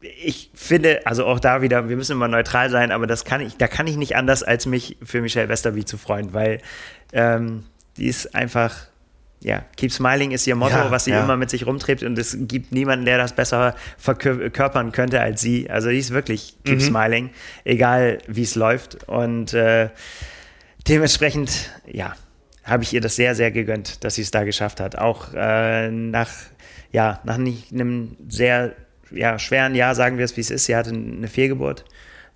[0.00, 3.56] ich finde, also auch da wieder, wir müssen immer neutral sein, aber das kann ich,
[3.56, 6.58] da kann ich nicht anders, als mich für Michelle Westerby zu freuen, weil
[7.12, 7.64] ähm,
[7.96, 8.88] die ist einfach,
[9.40, 11.24] ja, Keep Smiling ist ihr Motto, ja, was sie ja.
[11.24, 15.68] immer mit sich rumträgt und es gibt niemanden, der das besser verkörpern könnte als sie.
[15.70, 16.80] Also die ist wirklich Keep mhm.
[16.80, 17.30] Smiling,
[17.64, 19.88] egal wie es läuft und äh,
[20.86, 22.14] dementsprechend, ja,
[22.64, 24.96] habe ich ihr das sehr, sehr gegönnt, dass sie es da geschafft hat.
[24.96, 26.30] Auch äh, nach,
[26.92, 28.76] ja, nach nicht einem sehr
[29.14, 30.66] ja, schweren Jahr, sagen wir es wie es ist.
[30.66, 31.84] Sie hatte eine Fehlgeburt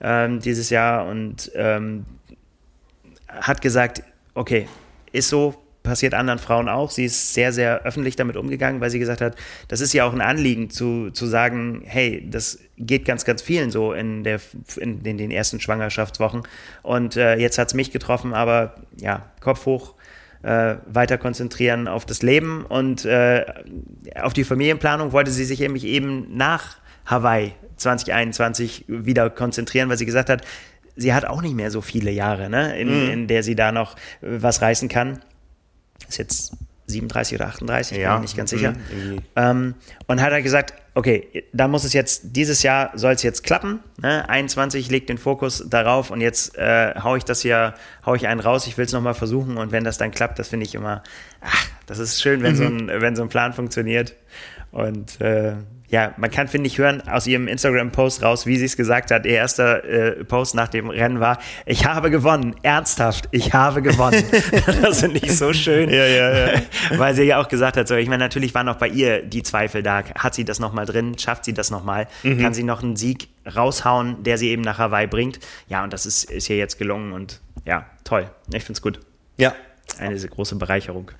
[0.00, 2.04] ähm, dieses Jahr und ähm,
[3.28, 4.02] hat gesagt,
[4.34, 4.68] okay,
[5.12, 5.54] ist so,
[5.86, 6.90] passiert anderen Frauen auch.
[6.90, 9.36] Sie ist sehr, sehr öffentlich damit umgegangen, weil sie gesagt hat,
[9.68, 13.70] das ist ja auch ein Anliegen zu, zu sagen, hey, das geht ganz, ganz vielen
[13.70, 14.40] so in, der,
[14.76, 16.42] in, in den ersten Schwangerschaftswochen.
[16.82, 19.94] Und äh, jetzt hat es mich getroffen, aber ja, Kopf hoch,
[20.46, 23.44] äh, weiter konzentrieren auf das Leben und äh,
[24.20, 30.06] auf die Familienplanung wollte sie sich nämlich eben nach Hawaii 2021 wieder konzentrieren, weil sie
[30.06, 30.42] gesagt hat,
[30.94, 33.10] sie hat auch nicht mehr so viele Jahre, ne, in, mm.
[33.10, 35.18] in der sie da noch äh, was reißen kann.
[36.08, 36.52] Ist jetzt
[36.86, 38.14] 37 oder 38, ja.
[38.14, 38.72] bin nicht ganz sicher.
[38.72, 39.18] Mhm.
[39.34, 39.74] Ähm,
[40.06, 43.80] und hat er gesagt, okay, da muss es jetzt, dieses Jahr soll es jetzt klappen.
[44.00, 44.28] Ne?
[44.28, 48.40] 21 legt den Fokus darauf und jetzt äh, hau ich das hier, hau ich einen
[48.40, 51.02] raus, ich will es nochmal versuchen und wenn das dann klappt, das finde ich immer,
[51.40, 52.56] ach, das ist schön, wenn, mhm.
[52.56, 54.14] so ein, wenn so ein Plan funktioniert.
[54.72, 55.54] Und äh,
[55.88, 59.24] ja, man kann, finde ich, hören aus ihrem Instagram-Post raus, wie sie es gesagt hat.
[59.24, 64.24] Ihr erster äh, Post nach dem Rennen war, ich habe gewonnen, ernsthaft, ich habe gewonnen.
[64.82, 65.88] das finde ich so schön.
[65.88, 66.62] Ja, ja, ja.
[66.96, 69.42] Weil sie ja auch gesagt hat, so, ich meine, natürlich waren auch bei ihr die
[69.42, 70.02] Zweifel da.
[70.18, 71.16] Hat sie das nochmal drin?
[71.18, 72.08] Schafft sie das nochmal?
[72.22, 72.38] Mhm.
[72.38, 75.38] Kann sie noch einen Sieg raushauen, der sie eben nach Hawaii bringt?
[75.68, 78.28] Ja, und das ist, ist ihr jetzt gelungen und ja, toll.
[78.52, 79.00] Ich finde es gut.
[79.36, 79.54] Ja.
[79.98, 81.12] Eine große Bereicherung.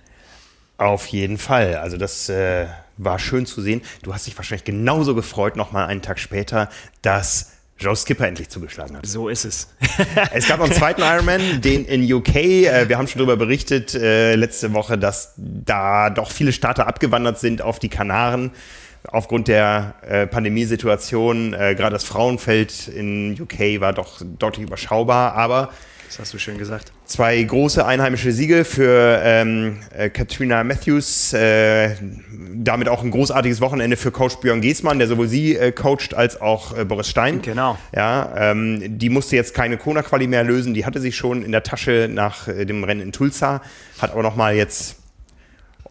[0.79, 1.77] Auf jeden Fall.
[1.77, 3.83] Also das äh, war schön zu sehen.
[4.03, 6.69] Du hast dich wahrscheinlich genauso gefreut, nochmal einen Tag später,
[7.03, 9.07] dass Joe Skipper endlich zugeschlagen hat.
[9.07, 9.69] So ist es.
[10.33, 12.35] es gab noch einen zweiten Ironman, den in UK.
[12.37, 17.39] Äh, wir haben schon darüber berichtet äh, letzte Woche, dass da doch viele Starter abgewandert
[17.39, 18.53] sind auf die Kanaren
[19.09, 21.55] aufgrund der äh, Pandemiesituation.
[21.55, 25.71] Äh, gerade das Frauenfeld in UK war doch deutlich überschaubar, aber
[26.07, 26.93] das hast du schön gesagt.
[27.07, 31.33] Zwei große einheimische Siege für ähm, äh, Katrina Matthews.
[31.33, 31.95] Äh,
[32.57, 36.40] damit auch ein großartiges Wochenende für Coach Björn Giesmann, der sowohl sie äh, coacht als
[36.40, 37.42] auch äh, Boris Stein.
[37.42, 37.79] Genau.
[37.95, 40.75] Ja, ähm, die musste jetzt keine Kona-Quali mehr lösen.
[40.75, 43.62] Die hatte sie schon in der Tasche nach äh, dem Rennen in Tulsa.
[44.01, 44.97] Hat aber nochmal jetzt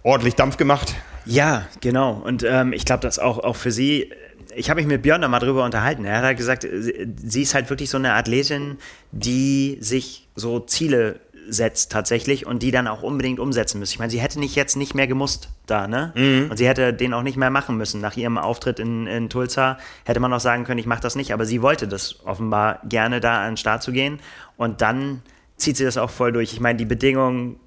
[0.04, 0.96] ordentlich Dampf gemacht.
[1.26, 2.12] Ja, genau.
[2.12, 4.12] Und ähm, ich glaube, dass auch, auch für sie
[4.54, 6.06] ich habe mich mit Björn da mal drüber unterhalten.
[6.06, 8.78] Er hat halt gesagt, sie ist halt wirklich so eine Athletin,
[9.12, 13.92] die sich so Ziele setzt tatsächlich und die dann auch unbedingt umsetzen muss.
[13.92, 16.12] Ich meine, sie hätte nicht jetzt nicht mehr gemusst da, ne?
[16.16, 16.50] Mhm.
[16.50, 18.02] Und sie hätte den auch nicht mehr machen müssen.
[18.02, 21.34] Nach ihrem Auftritt in, in Tulsa hätte man auch sagen können, ich mache das nicht,
[21.34, 24.20] aber sie wollte das offenbar gerne da an den Start zu gehen
[24.58, 25.22] und dann
[25.58, 26.54] zieht sie das auch voll durch.
[26.54, 27.60] Ich meine, die Bedingungen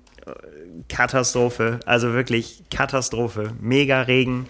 [0.89, 1.81] Katastrophe.
[1.87, 3.53] Also wirklich Katastrophe.
[3.61, 4.47] Mega Regen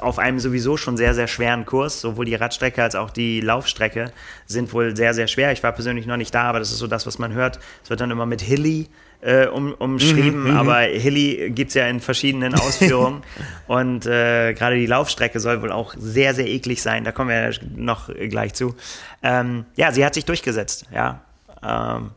[0.00, 2.00] auf einem sowieso schon sehr, sehr schweren Kurs.
[2.00, 4.12] Sowohl die Radstrecke als auch die Laufstrecke
[4.46, 5.52] sind wohl sehr, sehr schwer.
[5.52, 7.58] Ich war persönlich noch nicht da, aber das ist so das, was man hört.
[7.82, 8.88] Es wird dann immer mit Hilly
[9.22, 13.22] äh, um, umschrieben, mhm, aber Hilly gibt es ja in verschiedenen Ausführungen.
[13.68, 17.04] und äh, gerade die Laufstrecke soll wohl auch sehr, sehr eklig sein.
[17.04, 18.74] Da kommen wir ja noch gleich zu.
[19.22, 21.22] Ähm, ja, sie hat sich durchgesetzt, ja.
[21.62, 22.10] Ähm,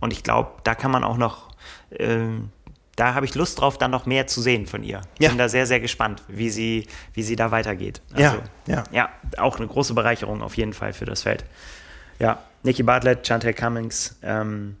[0.00, 1.50] und ich glaube, da kann man auch noch,
[1.98, 2.50] ähm,
[2.96, 5.02] da habe ich Lust drauf, dann noch mehr zu sehen von ihr.
[5.18, 5.28] Ja.
[5.28, 8.00] Bin da sehr, sehr gespannt, wie sie, wie sie da weitergeht.
[8.12, 8.84] Also, ja, ja.
[8.90, 11.44] ja, auch eine große Bereicherung auf jeden Fall für das Feld.
[12.18, 14.76] Ja, Nikki Bartlett, Chantel Cummings, ähm,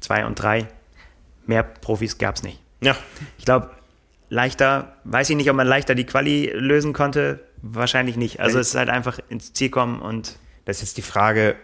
[0.00, 0.66] zwei und drei.
[1.46, 2.58] Mehr Profis gab es nicht.
[2.80, 2.96] Ja.
[3.36, 3.70] Ich glaube,
[4.30, 7.40] leichter, weiß ich nicht, ob man leichter die Quali lösen konnte.
[7.60, 8.40] Wahrscheinlich nicht.
[8.40, 10.38] Also es ist halt einfach ins Ziel kommen und.
[10.64, 11.56] Das ist jetzt die Frage,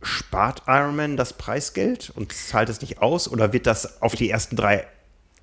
[0.00, 4.56] spart Ironman das Preisgeld und zahlt es nicht aus oder wird das auf die ersten
[4.56, 4.86] drei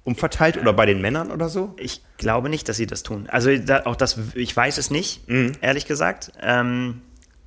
[0.03, 1.73] umverteilt oder bei den Männern oder so?
[1.77, 3.27] Ich glaube nicht, dass sie das tun.
[3.29, 5.53] Also da, auch das, ich weiß es nicht, mhm.
[5.61, 6.31] ehrlich gesagt.
[6.41, 7.01] Ähm,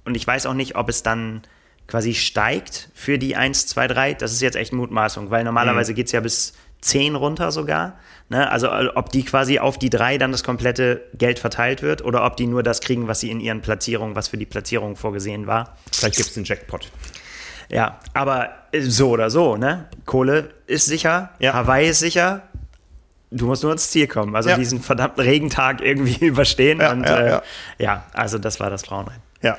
[0.04, 1.42] und ich weiß auch nicht, ob es dann
[1.86, 4.14] quasi steigt für die 1, 2, 3.
[4.14, 5.96] Das ist jetzt echt Mutmaßung, weil normalerweise mhm.
[5.96, 7.98] geht es ja bis 10 runter sogar.
[8.28, 8.50] Ne?
[8.50, 12.24] Also äh, ob die quasi auf die drei dann das komplette Geld verteilt wird oder
[12.24, 15.46] ob die nur das kriegen, was sie in ihren Platzierungen, was für die Platzierung vorgesehen
[15.46, 15.76] war.
[15.92, 16.90] Vielleicht gibt es einen Jackpot.
[17.68, 19.86] Ja, aber so oder so, ne?
[20.04, 21.54] Kohle ist sicher, ja.
[21.54, 22.42] Hawaii ist sicher.
[23.30, 24.56] Du musst nur ins Ziel kommen, also ja.
[24.56, 26.80] diesen verdammten Regentag irgendwie überstehen.
[26.80, 27.40] Ja, und äh,
[27.78, 29.22] ja, also das war das Frauenrennen.
[29.42, 29.58] Ja.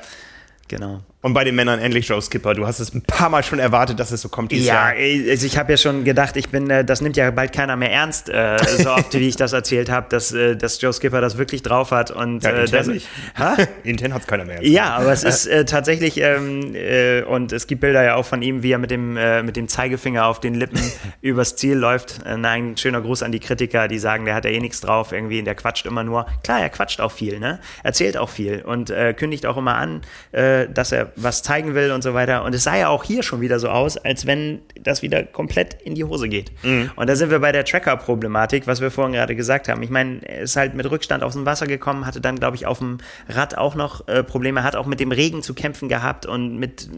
[0.68, 1.02] Genau.
[1.20, 2.54] Und bei den Männern endlich Joe Skipper.
[2.54, 5.30] Du hast es ein paar Mal schon erwartet, dass es so kommt dieses ja, Jahr.
[5.30, 7.90] also ich habe ja schon gedacht, ich bin, äh, das nimmt ja bald keiner mehr
[7.90, 11.36] ernst, äh, so oft wie ich das erzählt habe, dass, äh, dass Joe Skipper das
[11.36, 12.12] wirklich drauf hat.
[12.12, 13.08] Und, ja, äh, intern das, nicht.
[13.82, 14.70] intern hat es keiner mehr ernst.
[14.70, 18.40] Ja, aber es ist äh, tatsächlich, ähm, äh, und es gibt Bilder ja auch von
[18.40, 20.80] ihm, wie er mit dem, mit dem Zeigefinger auf den Lippen
[21.20, 22.20] übers Ziel läuft.
[22.26, 25.10] Äh, ein schöner Gruß an die Kritiker, die sagen, der hat ja eh nichts drauf,
[25.10, 26.26] irgendwie, der quatscht immer nur.
[26.44, 27.58] Klar, er quatscht auch viel, ne?
[27.82, 30.02] Erzählt auch viel und kündigt auch immer an,
[30.32, 32.44] dass er was zeigen will und so weiter.
[32.44, 35.74] Und es sah ja auch hier schon wieder so aus, als wenn das wieder komplett
[35.82, 36.52] in die Hose geht.
[36.62, 36.90] Mhm.
[36.96, 39.82] Und da sind wir bei der Tracker-Problematik, was wir vorhin gerade gesagt haben.
[39.82, 42.66] Ich meine, er ist halt mit Rückstand aus dem Wasser gekommen, hatte dann, glaube ich,
[42.66, 46.26] auf dem Rad auch noch äh, Probleme, hat auch mit dem Regen zu kämpfen gehabt
[46.26, 46.88] und mit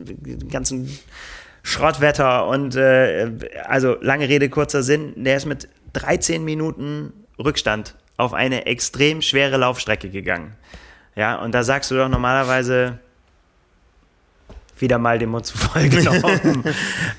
[0.51, 0.99] ganzen
[1.63, 3.31] Schrottwetter und äh,
[3.65, 9.57] also lange Rede, kurzer Sinn, der ist mit 13 Minuten Rückstand auf eine extrem schwere
[9.57, 10.55] Laufstrecke gegangen.
[11.17, 12.99] Ja, und da sagst du doch normalerweise,
[14.81, 16.65] wieder mal den Mund zu voll genommen.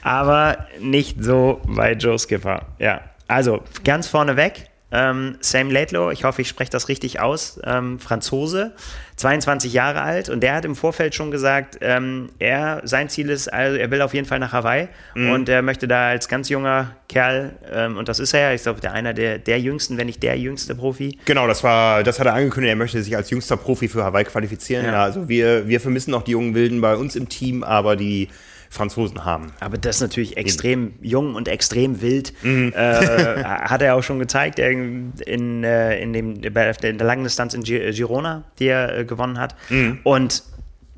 [0.01, 2.65] Aber nicht so bei Joe Skipper.
[2.79, 4.70] Ja, also ganz vorne weg.
[4.91, 8.73] Ähm, Sam Laidlow, ich hoffe, ich spreche das richtig aus, ähm, Franzose,
[9.15, 13.47] 22 Jahre alt und der hat im Vorfeld schon gesagt, ähm, er, sein Ziel ist,
[13.47, 15.31] also er will auf jeden Fall nach Hawaii mhm.
[15.31, 18.63] und er möchte da als ganz junger Kerl, ähm, und das ist er ja, ich
[18.63, 21.17] glaube, der einer der, der jüngsten, wenn nicht der jüngste Profi.
[21.25, 24.25] Genau, das war, das hat er angekündigt, er möchte sich als jüngster Profi für Hawaii
[24.25, 24.85] qualifizieren.
[24.85, 25.03] Ja.
[25.03, 28.27] Also wir, wir vermissen noch die jungen Wilden bei uns im Team, aber die
[28.71, 29.51] Franzosen haben.
[29.59, 32.33] Aber das ist natürlich extrem jung und extrem wild.
[32.41, 32.71] Mhm.
[32.73, 37.53] Äh, hat er auch schon gezeigt in, in, äh, in, dem, in der langen Distanz
[37.53, 39.55] in Girona, die er äh, gewonnen hat.
[39.69, 39.99] Mhm.
[40.03, 40.43] Und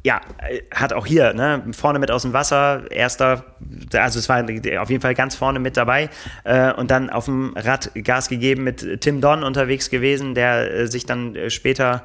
[0.04, 0.22] ja,
[0.72, 3.46] hat auch hier, ne, vorne mit aus dem Wasser, erster,
[3.94, 4.44] also es war
[4.80, 6.10] auf jeden Fall ganz vorne mit dabei
[6.44, 10.88] äh, und dann auf dem Rad Gas gegeben mit Tim Don unterwegs gewesen, der äh,
[10.88, 12.04] sich dann äh, später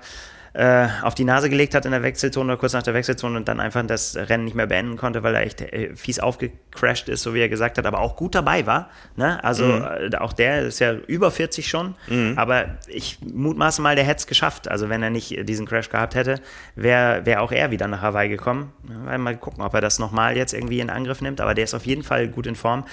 [0.59, 3.47] äh, auf die Nase gelegt hat in der Wechselzone oder kurz nach der Wechselzone und
[3.47, 7.23] dann einfach das Rennen nicht mehr beenden konnte, weil er echt äh, fies aufgecrashed ist,
[7.23, 8.91] so wie er gesagt hat, aber auch gut dabei war.
[9.15, 9.43] Ne?
[9.45, 10.11] Also mhm.
[10.13, 12.33] äh, auch der ist ja über 40 schon, mhm.
[12.35, 14.69] aber ich mutmaße mal, der hätte es geschafft.
[14.69, 16.41] Also wenn er nicht diesen Crash gehabt hätte,
[16.75, 18.73] wäre wär auch er wieder nach Hawaii gekommen.
[19.07, 21.75] Ja, mal gucken, ob er das nochmal jetzt irgendwie in Angriff nimmt, aber der ist
[21.75, 22.85] auf jeden Fall gut in Form.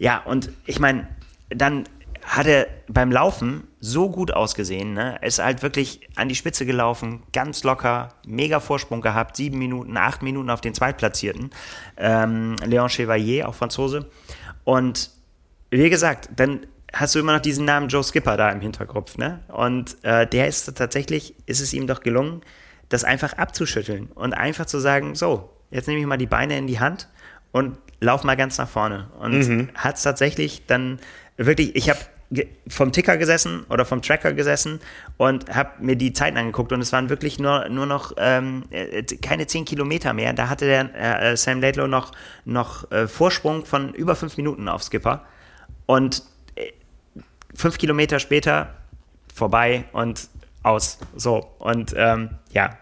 [0.00, 1.06] Ja, und ich meine,
[1.50, 1.84] dann
[2.24, 4.94] hat er beim Laufen so gut ausgesehen.
[4.94, 5.18] Ne?
[5.20, 9.96] Er ist halt wirklich an die Spitze gelaufen, ganz locker, mega Vorsprung gehabt, sieben Minuten,
[9.96, 11.50] acht Minuten auf den Zweitplatzierten.
[11.96, 14.06] Ähm, Leon Chevalier, auch Franzose.
[14.64, 15.10] Und
[15.70, 19.18] wie gesagt, dann hast du immer noch diesen Namen Joe Skipper da im Hinterkopf.
[19.18, 19.40] Ne?
[19.48, 22.42] Und äh, der ist tatsächlich, ist es ihm doch gelungen,
[22.88, 26.66] das einfach abzuschütteln und einfach zu sagen, so, jetzt nehme ich mal die Beine in
[26.66, 27.08] die Hand
[27.50, 29.08] und lauf mal ganz nach vorne.
[29.18, 29.68] Und mhm.
[29.74, 30.98] hat es tatsächlich dann
[31.36, 32.00] wirklich, ich habe
[32.66, 34.80] vom Ticker gesessen oder vom Tracker gesessen
[35.16, 39.02] und habe mir die Zeiten angeguckt und es waren wirklich nur, nur noch ähm, äh,
[39.02, 40.32] keine zehn Kilometer mehr.
[40.32, 42.12] Da hatte der äh, Sam Laidlow noch,
[42.44, 45.26] noch äh, Vorsprung von über fünf Minuten auf Skipper
[45.86, 46.22] und
[46.54, 46.72] äh,
[47.54, 48.74] fünf Kilometer später
[49.34, 50.28] vorbei und
[50.62, 50.98] aus.
[51.16, 52.78] So und ähm, ja,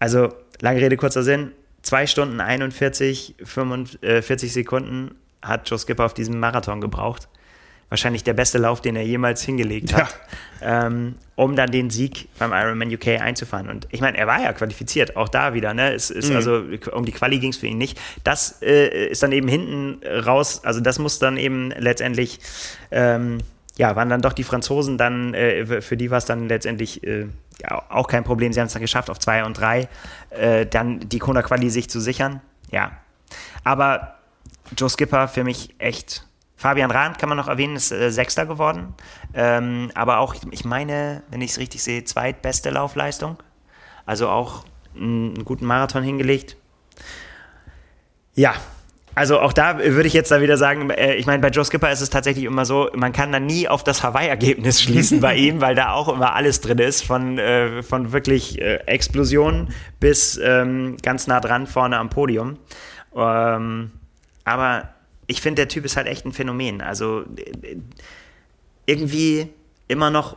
[0.00, 1.52] also lange Rede, kurzer Sinn.
[1.82, 7.28] Zwei Stunden 41, 45 Sekunden hat Joe Skipper auf diesem Marathon gebraucht
[7.92, 10.18] wahrscheinlich der beste Lauf, den er jemals hingelegt hat,
[10.62, 10.86] ja.
[10.86, 13.68] ähm, um dann den Sieg beim Ironman UK einzufahren.
[13.68, 15.74] Und ich meine, er war ja qualifiziert, auch da wieder.
[15.74, 15.92] Ne?
[15.92, 16.36] Es ist mhm.
[16.36, 18.00] also um die Quali ging es für ihn nicht.
[18.24, 20.62] Das äh, ist dann eben hinten raus.
[20.64, 22.40] Also das muss dann eben letztendlich
[22.90, 23.40] ähm,
[23.76, 27.26] ja, waren dann doch die Franzosen dann, äh, für die war es dann letztendlich äh,
[27.60, 28.54] ja, auch kein Problem.
[28.54, 29.88] Sie haben es dann geschafft, auf zwei und drei
[30.30, 32.40] äh, dann die Kona-Quali sich zu sichern.
[32.70, 32.92] Ja.
[33.64, 34.14] Aber
[34.78, 36.26] Joe Skipper für mich echt.
[36.62, 38.94] Fabian Rahn kann man noch erwähnen, ist äh, Sechster geworden.
[39.34, 43.36] Ähm, aber auch, ich meine, wenn ich es richtig sehe, zweitbeste Laufleistung.
[44.06, 46.56] Also auch einen guten Marathon hingelegt.
[48.36, 48.54] Ja,
[49.16, 51.90] also auch da würde ich jetzt da wieder sagen, äh, ich meine, bei Joe Skipper
[51.90, 55.60] ist es tatsächlich immer so, man kann da nie auf das Hawaii-Ergebnis schließen bei ihm,
[55.60, 60.96] weil da auch immer alles drin ist, von, äh, von wirklich äh, Explosionen bis ähm,
[61.02, 62.56] ganz nah dran vorne am Podium.
[63.16, 63.90] Ähm,
[64.44, 64.90] aber
[65.32, 66.82] ich finde, der Typ ist halt echt ein Phänomen.
[66.82, 67.24] Also
[68.86, 69.48] irgendwie
[69.88, 70.36] immer noch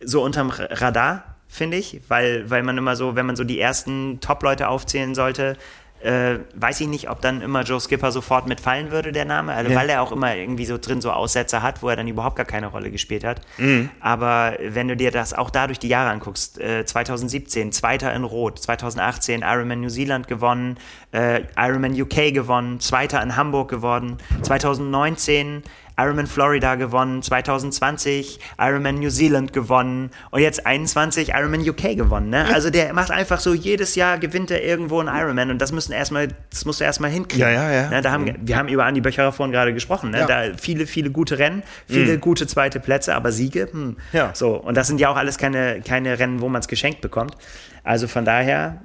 [0.00, 4.20] so unterm Radar, finde ich, weil, weil man immer so, wenn man so die ersten
[4.20, 5.56] Top-Leute aufzählen sollte,
[6.04, 9.70] äh, weiß ich nicht, ob dann immer Joe Skipper sofort mitfallen würde, der Name, also,
[9.70, 9.76] ja.
[9.76, 12.44] weil er auch immer irgendwie so drin so Aussätze hat, wo er dann überhaupt gar
[12.44, 13.40] keine Rolle gespielt hat.
[13.56, 13.88] Mhm.
[14.00, 18.24] Aber wenn du dir das auch da durch die Jahre anguckst, äh, 2017 Zweiter in
[18.24, 20.76] Rot, 2018 Ironman New Zealand gewonnen,
[21.12, 25.62] äh, Ironman UK gewonnen, Zweiter in Hamburg geworden, 2019
[25.96, 32.30] Ironman Florida gewonnen, 2020 Ironman New Zealand gewonnen und jetzt 21 Ironman UK gewonnen.
[32.30, 32.46] Ne?
[32.52, 35.92] Also der macht einfach so, jedes Jahr gewinnt er irgendwo einen Ironman und das müssen
[35.92, 37.46] erstmal, das musst du erstmal hinkriegen.
[37.46, 37.90] Ja, ja, ja.
[37.90, 38.02] Ne?
[38.02, 38.34] Da haben.
[38.42, 40.10] Wir haben über Andi Böcherer vorhin gerade gesprochen.
[40.10, 40.20] Ne?
[40.20, 40.26] Ja.
[40.26, 42.20] Da viele, viele gute Rennen, viele mhm.
[42.20, 43.96] gute zweite Plätze, aber Siege, hm.
[44.12, 44.30] ja.
[44.34, 44.56] so.
[44.56, 47.36] Und das sind ja auch alles keine, keine Rennen, wo man es geschenkt bekommt.
[47.84, 48.82] Also von daher,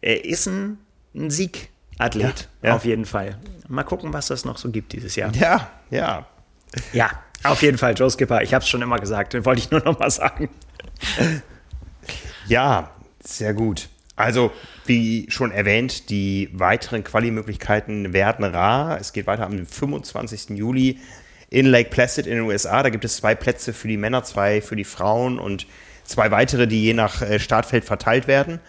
[0.00, 0.78] er ist ein,
[1.14, 2.74] ein Siegathlet, ja, ja.
[2.74, 3.36] auf jeden Fall.
[3.68, 5.32] Mal gucken, was das noch so gibt dieses Jahr.
[5.34, 6.26] Ja, ja.
[6.92, 7.10] Ja,
[7.42, 8.42] auf jeden Fall, Joe Skipper.
[8.42, 10.48] Ich habe es schon immer gesagt, wollte ich nur noch mal sagen.
[12.46, 12.90] Ja,
[13.22, 13.88] sehr gut.
[14.16, 14.52] Also,
[14.86, 19.00] wie schon erwähnt, die weiteren Quali-Möglichkeiten werden rar.
[19.00, 20.50] Es geht weiter am 25.
[20.50, 21.00] Juli
[21.50, 22.82] in Lake Placid in den USA.
[22.82, 25.66] Da gibt es zwei Plätze für die Männer, zwei für die Frauen und
[26.04, 28.60] zwei weitere, die je nach äh, Startfeld verteilt werden.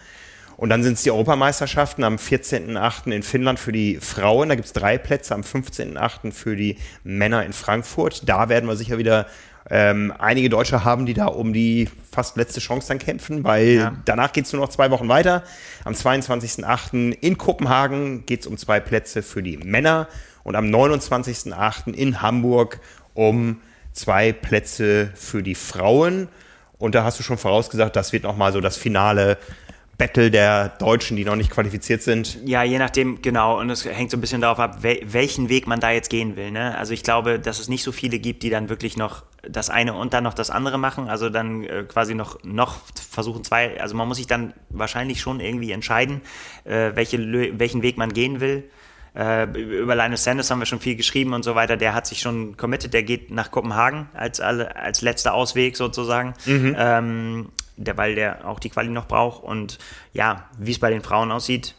[0.56, 3.12] Und dann sind es die Europameisterschaften am 14.8.
[3.12, 4.48] in Finnland für die Frauen.
[4.48, 6.32] Da gibt es drei Plätze, am 15.8.
[6.32, 8.26] für die Männer in Frankfurt.
[8.26, 9.26] Da werden wir sicher wieder
[9.68, 13.96] ähm, einige Deutsche haben, die da um die fast letzte Chance dann kämpfen, weil ja.
[14.04, 15.42] danach geht es nur noch zwei Wochen weiter.
[15.84, 17.12] Am 22.8.
[17.12, 20.08] in Kopenhagen geht es um zwei Plätze für die Männer
[20.44, 21.92] und am 29.8.
[21.92, 22.80] in Hamburg
[23.14, 23.60] um
[23.92, 26.28] zwei Plätze für die Frauen.
[26.78, 29.38] Und da hast du schon vorausgesagt, das wird nochmal so das Finale
[29.98, 32.38] Battle der Deutschen, die noch nicht qualifiziert sind.
[32.44, 33.58] Ja, je nachdem, genau.
[33.58, 36.50] Und es hängt so ein bisschen darauf ab, welchen Weg man da jetzt gehen will.
[36.50, 36.76] Ne?
[36.76, 39.94] Also ich glaube, dass es nicht so viele gibt, die dann wirklich noch das eine
[39.94, 41.08] und dann noch das andere machen.
[41.08, 42.78] Also dann äh, quasi noch, noch
[43.10, 43.80] versuchen zwei.
[43.80, 46.20] Also man muss sich dann wahrscheinlich schon irgendwie entscheiden,
[46.64, 47.18] äh, welche,
[47.58, 48.68] welchen Weg man gehen will.
[49.14, 51.78] Äh, über Linus Sanders haben wir schon viel geschrieben und so weiter.
[51.78, 56.34] Der hat sich schon committed, der geht nach Kopenhagen als, als letzter Ausweg sozusagen.
[56.44, 56.76] Mhm.
[56.78, 59.42] Ähm, der, weil der auch die Quali noch braucht.
[59.42, 59.78] Und
[60.12, 61.74] ja, wie es bei den Frauen aussieht,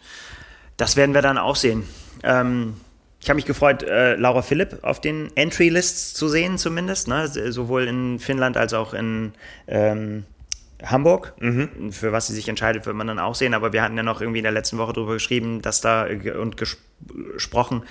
[0.77, 1.83] das werden wir dann auch sehen.
[2.23, 2.75] Ähm,
[3.19, 7.07] ich habe mich gefreut, äh, Laura Philipp auf den Entry-Lists zu sehen, zumindest.
[7.07, 7.27] Ne?
[7.27, 9.33] Sowohl in Finnland als auch in
[9.67, 10.25] ähm,
[10.83, 11.33] Hamburg.
[11.39, 11.91] Mhm.
[11.91, 13.53] Für was sie sich entscheidet, wird man dann auch sehen.
[13.53, 16.07] Aber wir hatten ja noch irgendwie in der letzten Woche darüber geschrieben, dass da
[16.39, 17.83] und gesprochen,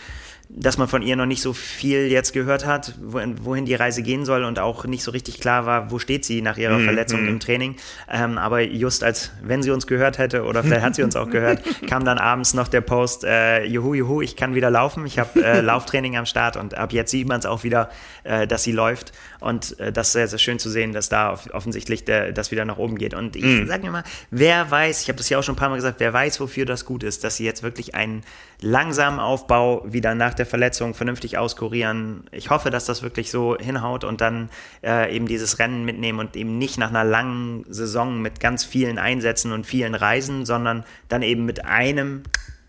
[0.49, 4.24] dass man von ihr noch nicht so viel jetzt gehört hat, wohin, die Reise gehen
[4.24, 6.84] soll und auch nicht so richtig klar war, wo steht sie nach ihrer mhm.
[6.84, 7.28] Verletzung mhm.
[7.28, 7.76] im Training.
[8.11, 11.28] Ähm, aber just als wenn sie uns gehört hätte oder vielleicht hat sie uns auch
[11.28, 15.18] gehört, kam dann abends noch der Post, äh, juhu, juhu, ich kann wieder laufen, ich
[15.18, 17.90] habe äh, Lauftraining am Start und ab jetzt sieht man es auch wieder,
[18.22, 21.38] äh, dass sie läuft und äh, das ist sehr, sehr schön zu sehen, dass da
[21.53, 23.14] offensichtlich der, das wieder nach oben geht.
[23.14, 23.66] Und ich mhm.
[23.66, 26.01] sage mir mal, wer weiß, ich habe das ja auch schon ein paar Mal gesagt,
[26.01, 28.22] wer weiß, wofür das gut ist, dass sie jetzt wirklich einen
[28.61, 32.28] langsamen Aufbau wieder nach der Verletzung vernünftig auskurieren.
[32.32, 34.51] Ich hoffe, dass das wirklich so hinhaut und dann
[34.82, 38.99] äh, eben dieses Rennen mitnehmen und eben nicht nach einer langen Saison mit ganz vielen
[38.99, 42.22] Einsätzen und vielen Reisen, sondern dann eben mit einem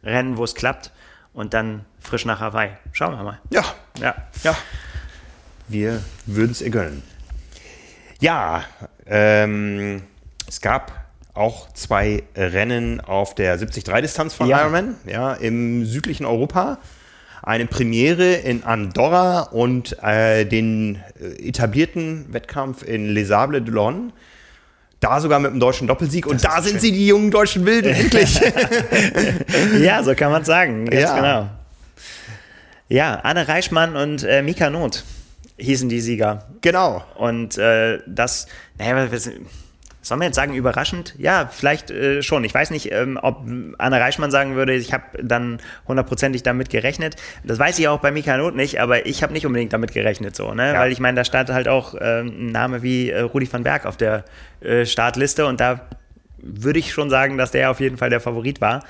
[0.04, 0.92] Rennen, wo es klappt
[1.34, 2.72] und dann frisch nach Hawaii.
[2.92, 3.40] Schauen wir mal.
[3.50, 3.64] Ja,
[4.00, 4.56] ja, ja.
[5.68, 7.04] Wir würden es ihr gönnen.
[8.20, 8.64] Ja,
[9.06, 10.02] ähm,
[10.48, 14.62] es gab auch zwei Rennen auf der 73-Distanz von ja.
[14.62, 16.80] Ironman, ja, im südlichen Europa.
[17.48, 24.10] Eine Premiere in Andorra und äh, den äh, etablierten Wettkampf in Les Sables d'Olonne.
[25.00, 26.28] Da sogar mit einem deutschen Doppelsieg.
[26.28, 26.80] Und da sind schön.
[26.82, 28.42] sie, die jungen deutschen Wilden, endlich.
[29.80, 30.88] ja, so kann man sagen.
[30.88, 31.16] Ganz ja.
[31.16, 31.50] genau.
[32.90, 35.06] Ja, Anne Reichmann und äh, Mika Not.
[35.58, 36.50] hießen die Sieger.
[36.60, 37.06] Genau.
[37.16, 39.30] Und äh, das, naja, was,
[40.08, 41.14] Sollen wir jetzt sagen, überraschend?
[41.18, 42.44] Ja, vielleicht äh, schon.
[42.44, 43.46] Ich weiß nicht, ähm, ob
[43.78, 47.16] Anna Reichmann sagen würde, ich habe dann hundertprozentig damit gerechnet.
[47.44, 50.36] Das weiß ich auch bei Mika Not nicht, aber ich habe nicht unbedingt damit gerechnet
[50.36, 50.74] so, ne?
[50.74, 50.80] Ja.
[50.80, 53.86] Weil ich meine, da stand halt auch äh, ein Name wie äh, Rudi van Berg
[53.86, 54.24] auf der
[54.62, 55.82] äh, Startliste und da
[56.38, 58.84] würde ich schon sagen, dass der auf jeden Fall der Favorit war.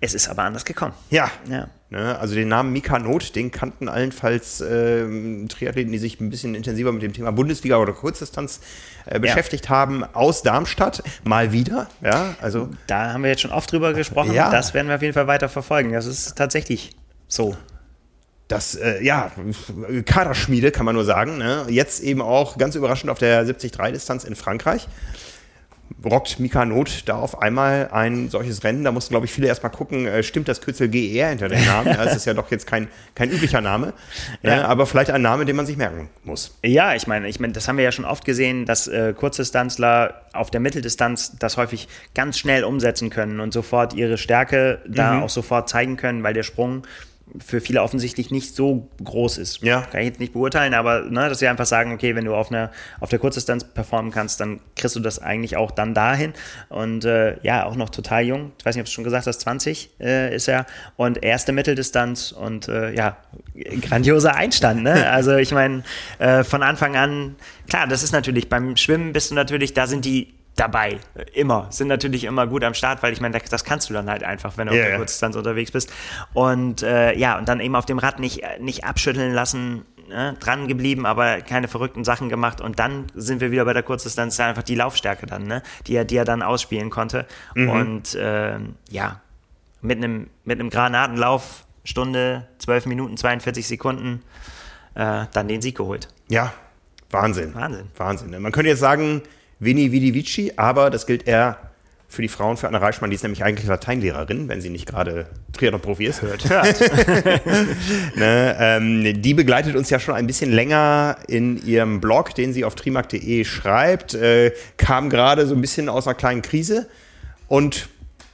[0.00, 0.94] Es ist aber anders gekommen.
[1.10, 1.30] Ja.
[1.48, 1.68] ja.
[1.88, 5.06] Ne, also den Namen Mika Not, den kannten allenfalls äh,
[5.46, 8.60] Triathleten, die sich ein bisschen intensiver mit dem Thema Bundesliga oder Kurzdistanz
[9.04, 9.70] äh, beschäftigt ja.
[9.70, 11.04] haben, aus Darmstadt.
[11.22, 11.86] Mal wieder.
[12.02, 12.70] Ja, also.
[12.88, 14.32] Da haben wir jetzt schon oft drüber gesprochen.
[14.32, 14.50] Ja.
[14.50, 15.92] Das werden wir auf jeden Fall weiter verfolgen.
[15.92, 16.90] Das ist tatsächlich
[17.28, 17.56] so
[18.48, 19.32] das, äh, ja,
[20.04, 21.38] Kaderschmiede kann man nur sagen.
[21.38, 21.66] Ne?
[21.68, 24.88] Jetzt eben auch ganz überraschend auf der 73-Distanz in Frankreich
[26.04, 28.84] rockt Mika Not da auf einmal ein solches Rennen.
[28.84, 31.96] Da mussten, glaube ich, viele erstmal gucken, äh, stimmt das Kürzel GER hinter dem Namen?
[31.96, 33.92] Das ist ja doch jetzt kein, kein üblicher Name,
[34.42, 34.66] ja.
[34.66, 36.56] aber vielleicht ein Name, den man sich merken muss.
[36.62, 40.22] Ja, ich meine, ich meine, das haben wir ja schon oft gesehen, dass äh, Kurzdistanzler
[40.32, 45.22] auf der Mitteldistanz das häufig ganz schnell umsetzen können und sofort ihre Stärke da mhm.
[45.22, 46.86] auch sofort zeigen können, weil der Sprung
[47.44, 49.62] für viele offensichtlich nicht so groß ist.
[49.62, 49.82] Ja.
[49.82, 52.50] Kann ich jetzt nicht beurteilen, aber ne, dass sie einfach sagen, okay, wenn du auf,
[52.50, 52.70] einer,
[53.00, 56.32] auf der Kurzdistanz performen kannst, dann kriegst du das eigentlich auch dann dahin.
[56.68, 58.52] Und äh, ja, auch noch total jung.
[58.58, 60.66] Ich weiß nicht, ob du schon gesagt hast, 20 äh, ist er.
[60.96, 63.16] Und erste Mitteldistanz und äh, ja,
[63.82, 64.82] grandioser Einstand.
[64.82, 65.04] Ne?
[65.16, 65.82] Also ich meine,
[66.18, 67.36] äh, von Anfang an,
[67.68, 70.98] klar, das ist natürlich, beim Schwimmen bist du natürlich, da sind die dabei.
[71.34, 71.66] Immer.
[71.70, 74.56] Sind natürlich immer gut am Start, weil ich meine, das kannst du dann halt einfach,
[74.56, 75.92] wenn du yeah, auf der Kurzdistanz unterwegs bist.
[76.32, 80.34] Und äh, ja, und dann eben auf dem Rad nicht, nicht abschütteln lassen, ne?
[80.40, 82.60] dran geblieben, aber keine verrückten Sachen gemacht.
[82.60, 85.62] Und dann sind wir wieder bei der Kurzdistanz, einfach die Laufstärke dann, ne?
[85.86, 87.26] die, er, die er dann ausspielen konnte.
[87.54, 87.68] Mhm.
[87.68, 89.20] Und äh, ja,
[89.82, 94.22] mit einem mit einem Granatenlauf, Stunde, 12 Minuten, 42 Sekunden,
[94.94, 96.08] äh, dann den Sieg geholt.
[96.28, 96.52] Ja,
[97.10, 97.54] Wahnsinn.
[97.54, 97.88] Wahnsinn.
[97.96, 98.42] Wahnsinn.
[98.42, 99.22] Man könnte jetzt sagen,
[99.58, 101.58] Vini Vidi Vici, aber das gilt eher
[102.08, 105.26] für die Frauen, für Anna Reichmann, die ist nämlich eigentlich Lateinlehrerin, wenn sie nicht gerade
[105.52, 106.22] Triathlon-Profi ist.
[106.22, 106.80] Hört, hört.
[108.16, 112.64] ne, ähm, die begleitet uns ja schon ein bisschen länger in ihrem Blog, den sie
[112.64, 116.88] auf trimark.de schreibt, äh, kam gerade so ein bisschen aus einer kleinen Krise
[117.48, 117.88] und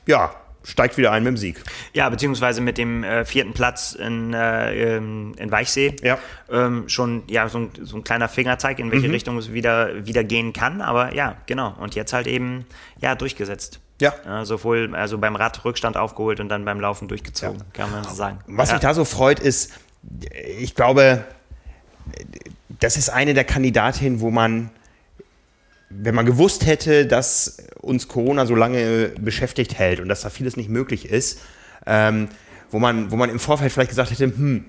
[0.06, 0.34] ja,
[0.64, 1.62] steigt wieder ein mit dem Sieg.
[1.92, 5.96] Ja, beziehungsweise mit dem äh, vierten Platz in, äh, ähm, in Weichsee.
[6.02, 6.18] Ja.
[6.50, 9.14] Ähm, schon ja, so ein, so ein, kleiner Fingerzeig, in welche mhm.
[9.14, 10.80] Richtung es wieder, wieder gehen kann.
[10.80, 11.74] Aber ja, genau.
[11.80, 12.66] Und jetzt halt eben
[13.00, 13.80] ja, durchgesetzt.
[14.00, 14.14] Ja.
[14.24, 14.44] ja.
[14.44, 17.64] sowohl also beim Rad Rückstand aufgeholt und dann beim Laufen durchgezogen, ja.
[17.72, 18.38] kann man sagen.
[18.46, 18.74] Was ja.
[18.74, 19.72] mich da so freut, ist,
[20.58, 21.24] ich glaube,
[22.68, 24.70] das ist eine der Kandidatinnen, wo man
[25.99, 30.57] wenn man gewusst hätte, dass uns Corona so lange beschäftigt hält und dass da vieles
[30.57, 31.40] nicht möglich ist,
[31.86, 32.28] ähm,
[32.70, 34.64] wo, man, wo man im Vorfeld vielleicht gesagt hätte, hm,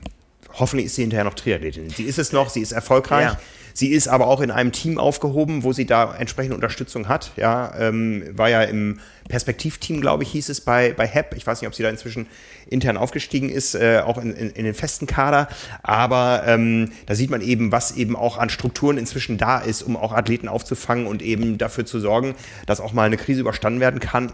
[0.53, 1.89] hoffentlich ist sie hinterher noch Triathletin.
[1.89, 3.34] Sie ist es noch, sie ist erfolgreich.
[3.34, 3.39] Ja.
[3.74, 7.32] Sie ist aber auch in einem Team aufgehoben, wo sie da entsprechende Unterstützung hat.
[7.36, 11.36] Ja, ähm, war ja im Perspektivteam, glaube ich, hieß es bei, bei HEP.
[11.36, 12.28] Ich weiß nicht, ob sie da inzwischen
[12.67, 15.47] intern aufgestiegen ist, äh, auch in, in, in, den festen Kader.
[15.82, 19.97] Aber ähm, da sieht man eben, was eben auch an Strukturen inzwischen da ist, um
[19.97, 23.99] auch Athleten aufzufangen und eben dafür zu sorgen, dass auch mal eine Krise überstanden werden
[23.99, 24.32] kann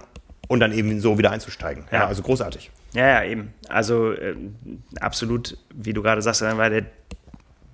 [0.48, 1.86] und dann eben so wieder einzusteigen.
[1.92, 2.72] Ja, ja also großartig.
[2.94, 3.54] Ja, ja, eben.
[3.68, 4.36] Also äh,
[5.00, 6.86] absolut, wie du gerade sagst, dann war der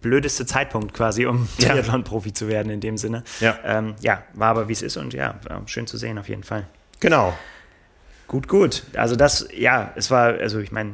[0.05, 1.69] blödeste Zeitpunkt quasi, um ja.
[1.69, 3.23] Triathlon-Profi zu werden in dem Sinne.
[3.39, 6.43] Ja, ähm, ja war aber wie es ist und ja, schön zu sehen auf jeden
[6.43, 6.67] Fall.
[6.99, 7.33] Genau.
[8.27, 8.83] Gut, gut.
[8.95, 10.93] Also das, ja, es war, also ich meine,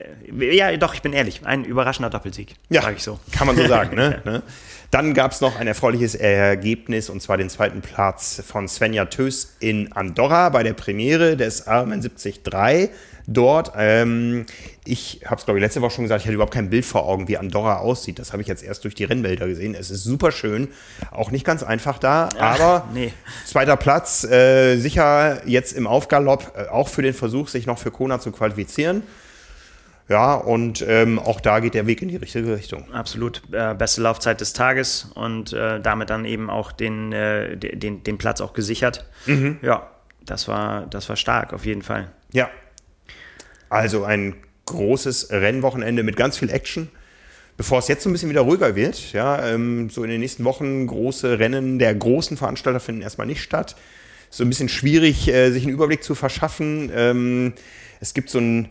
[0.00, 3.20] äh, ja, doch, ich bin ehrlich, ein überraschender Doppelsieg, ja, sage ich so.
[3.30, 4.20] Kann man so sagen, ne?
[4.24, 4.42] ne?
[4.90, 9.54] Dann gab es noch ein erfreuliches Ergebnis und zwar den zweiten Platz von Svenja Tös
[9.60, 12.42] in Andorra bei der Premiere des Ironman 73
[13.28, 13.72] dort.
[13.76, 14.46] Ähm,
[14.84, 17.04] ich habe es, glaube ich, letzte Woche schon gesagt, ich hatte überhaupt kein Bild vor
[17.06, 18.18] Augen, wie Andorra aussieht.
[18.18, 19.74] Das habe ich jetzt erst durch die Rennbilder gesehen.
[19.74, 20.68] Es ist super schön,
[21.10, 23.12] auch nicht ganz einfach da, Ach, aber nee.
[23.44, 27.90] zweiter Platz, äh, sicher jetzt im Aufgalopp, äh, auch für den Versuch, sich noch für
[27.90, 29.02] Kona zu qualifizieren.
[30.08, 32.90] Ja, und ähm, auch da geht der Weg in die richtige Richtung.
[32.94, 33.42] Absolut.
[33.52, 38.16] Äh, beste Laufzeit des Tages und äh, damit dann eben auch den, äh, den, den
[38.16, 39.04] Platz auch gesichert.
[39.26, 39.58] Mhm.
[39.60, 39.86] Ja,
[40.24, 42.10] das war, das war stark, auf jeden Fall.
[42.32, 42.48] Ja,
[43.68, 44.34] also ein
[44.66, 46.88] großes Rennwochenende mit ganz viel Action.
[47.56, 50.44] Bevor es jetzt so ein bisschen wieder ruhiger wird, ja, ähm, so in den nächsten
[50.44, 53.74] Wochen große Rennen der großen Veranstalter finden erstmal nicht statt.
[54.30, 56.92] So ein bisschen schwierig, äh, sich einen Überblick zu verschaffen.
[56.94, 57.54] Ähm,
[58.00, 58.68] es gibt so ein,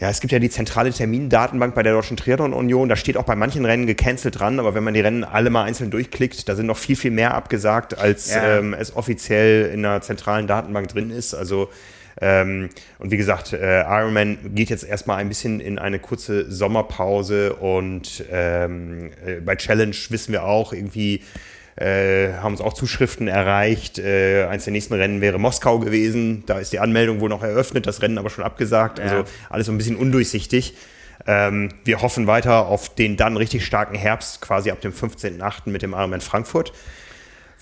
[0.00, 2.88] ja, es gibt ja die zentrale Termindatenbank bei der Deutschen Triathlon Union.
[2.88, 5.64] Da steht auch bei manchen Rennen gecancelt dran, aber wenn man die Rennen alle mal
[5.64, 8.58] einzeln durchklickt, da sind noch viel, viel mehr abgesagt, als ja.
[8.58, 11.34] ähm, es offiziell in der zentralen Datenbank drin ist.
[11.34, 11.68] Also
[12.20, 17.54] Ähm, und wie gesagt, äh, Ironman geht jetzt erstmal ein bisschen in eine kurze Sommerpause
[17.54, 21.22] und ähm, äh, bei Challenge wissen wir auch irgendwie,
[21.76, 23.98] äh, haben uns auch Zuschriften erreicht.
[23.98, 26.44] Äh, eins der nächsten Rennen wäre Moskau gewesen.
[26.46, 29.00] Da ist die Anmeldung wohl noch eröffnet, das Rennen aber schon abgesagt.
[29.00, 29.24] Also ja.
[29.50, 30.74] alles so ein bisschen undurchsichtig.
[31.26, 35.70] Ähm, wir hoffen weiter auf den dann richtig starken Herbst, quasi ab dem 15.8.
[35.70, 36.72] mit dem Ironman Frankfurt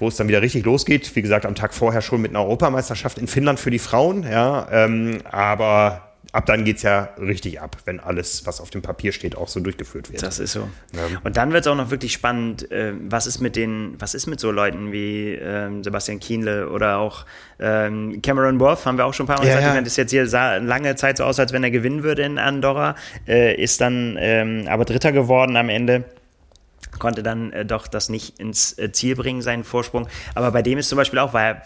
[0.02, 1.14] wo es dann wieder richtig losgeht.
[1.14, 4.24] Wie gesagt, am Tag vorher schon mit einer Europameisterschaft in Finnland für die Frauen.
[4.24, 8.82] Ja, ähm, aber ab dann geht es ja richtig ab, wenn alles, was auf dem
[8.82, 10.22] Papier steht, auch so durchgeführt wird.
[10.22, 10.68] Das ist so.
[10.92, 11.20] Ja.
[11.22, 14.26] Und dann wird es auch noch wirklich spannend, äh, was ist mit den, was ist
[14.26, 17.24] mit so Leuten wie ähm, Sebastian Kienle oder auch
[17.60, 19.82] ähm, Cameron Worth, haben wir auch schon ein paar Mal ja, gesagt, ja.
[19.82, 22.96] das jetzt hier sah lange Zeit so aus, als wenn er gewinnen würde in Andorra,
[23.28, 26.04] äh, ist dann ähm, aber Dritter geworden am Ende
[26.98, 30.08] konnte dann äh, doch das nicht ins äh, Ziel bringen, seinen Vorsprung.
[30.34, 31.62] Aber bei dem ist zum Beispiel auch, weil er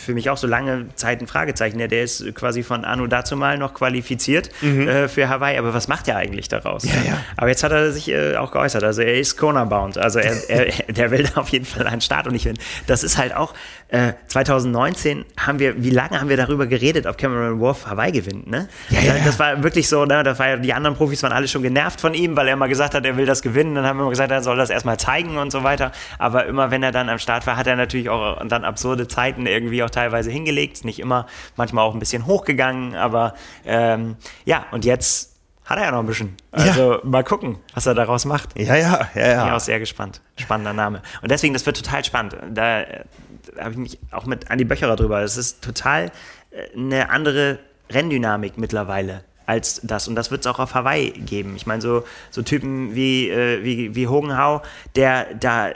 [0.00, 1.78] für mich auch so lange Zeit ein Fragezeichen.
[1.78, 4.88] Ja, der ist quasi von Anu dazu mal noch qualifiziert mhm.
[4.88, 6.84] äh, für Hawaii, aber was macht er eigentlich daraus?
[6.84, 7.24] Ja, ja.
[7.36, 8.82] Aber jetzt hat er sich äh, auch geäußert.
[8.82, 9.98] Also er ist Kona-bound.
[9.98, 13.18] Also er, er, der will auf jeden Fall einen Start und ich finde, das ist
[13.18, 13.54] halt auch,
[13.90, 18.48] äh, 2019 haben wir, wie lange haben wir darüber geredet, ob Cameron Wolf Hawaii gewinnt,
[18.48, 18.68] ne?
[18.88, 20.22] Ja, ja, das war wirklich so, ne?
[20.22, 22.68] Das war ja, die anderen Profis waren alle schon genervt von ihm, weil er mal
[22.68, 23.74] gesagt hat, er will das gewinnen.
[23.74, 25.90] Dann haben wir immer gesagt, er soll das erstmal zeigen und so weiter.
[26.18, 29.46] Aber immer wenn er dann am Start war, hat er natürlich auch dann absurde Zeiten
[29.46, 30.84] irgendwie auch teilweise hingelegt.
[30.84, 31.26] Nicht immer,
[31.56, 33.34] manchmal auch ein bisschen hochgegangen, aber
[33.64, 35.29] ähm, ja, und jetzt
[35.70, 36.36] hat er ja noch ein bisschen.
[36.50, 37.00] Also ja.
[37.04, 38.58] mal gucken, was er daraus macht.
[38.58, 39.38] Ja, ja, ja, ja.
[39.38, 40.20] Bin ich auch sehr gespannt.
[40.36, 41.00] Spannender Name.
[41.22, 42.36] Und deswegen, das wird total spannend.
[42.50, 45.22] Da, da habe ich mich auch mit Andi Böcherer drüber.
[45.22, 46.10] Es ist total
[46.50, 50.08] äh, eine andere Renndynamik mittlerweile als das.
[50.08, 51.54] Und das wird es auch auf Hawaii geben.
[51.54, 54.62] Ich meine, so, so Typen wie, äh, wie, wie Hogenhau,
[54.96, 55.70] der da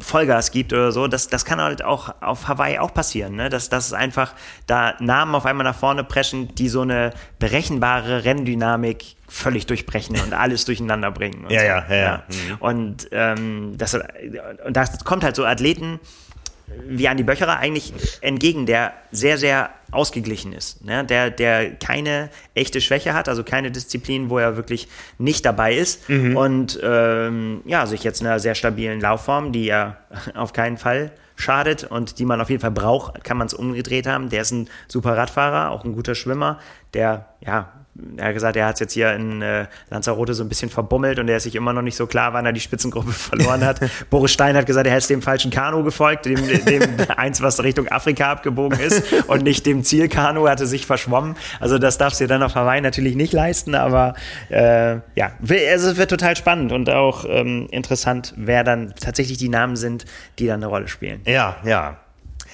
[0.00, 3.48] Vollgas gibt oder so, das, das kann halt auch auf Hawaii auch passieren, ne?
[3.48, 4.32] dass, dass einfach
[4.66, 10.32] da Namen auf einmal nach vorne preschen, die so eine berechenbare Renndynamik völlig durchbrechen und
[10.34, 11.46] alles durcheinander bringen.
[11.48, 11.66] ja, so.
[11.66, 12.56] ja, ja, ja, mhm.
[12.60, 16.00] Und, ähm, das, und das kommt halt so Athleten,
[16.88, 20.84] wie Andi Böcherer eigentlich entgegen, der sehr, sehr ausgeglichen ist.
[20.84, 21.04] Ne?
[21.04, 24.88] Der, der keine echte Schwäche hat, also keine Disziplin, wo er wirklich
[25.18, 26.08] nicht dabei ist.
[26.08, 26.36] Mhm.
[26.36, 29.96] Und ähm, ja, sich jetzt einer sehr stabilen Laufform, die ja
[30.34, 34.06] auf keinen Fall schadet und die man auf jeden Fall braucht, kann man es umgedreht
[34.06, 34.30] haben.
[34.30, 36.58] Der ist ein super Radfahrer, auch ein guter Schwimmer,
[36.94, 37.72] der ja
[38.16, 41.18] er hat gesagt, er hat es jetzt hier in äh, Lanzarote so ein bisschen verbummelt
[41.18, 43.80] und er ist sich immer noch nicht so klar, wann er die Spitzengruppe verloren hat.
[44.10, 46.82] Boris Stein hat gesagt, er hätte dem falschen Kanu gefolgt, dem, dem
[47.16, 51.36] eins, was Richtung Afrika abgebogen ist und nicht dem Zielkanu, hatte sich verschwommen.
[51.60, 54.14] Also das darfst du dir dann auf Hawaii natürlich nicht leisten, aber
[54.50, 59.48] äh, ja, also es wird total spannend und auch ähm, interessant, wer dann tatsächlich die
[59.48, 60.04] Namen sind,
[60.38, 61.20] die dann eine Rolle spielen.
[61.26, 61.98] Ja, ja.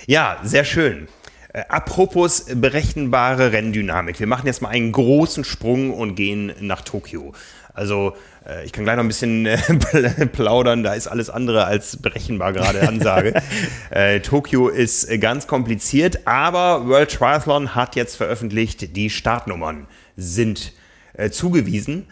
[0.06, 1.06] Ja, sehr schön.
[1.52, 4.18] Äh, apropos berechenbare Renndynamik.
[4.18, 7.32] Wir machen jetzt mal einen großen Sprung und gehen nach Tokio.
[7.74, 8.14] Also
[8.46, 9.58] äh, ich kann gleich noch ein bisschen äh,
[10.32, 13.34] plaudern, da ist alles andere als berechenbar gerade Ansage.
[13.90, 19.86] äh, Tokio ist ganz kompliziert, aber World Triathlon hat jetzt veröffentlicht, die Startnummern
[20.16, 20.72] sind
[21.14, 22.06] äh, zugewiesen.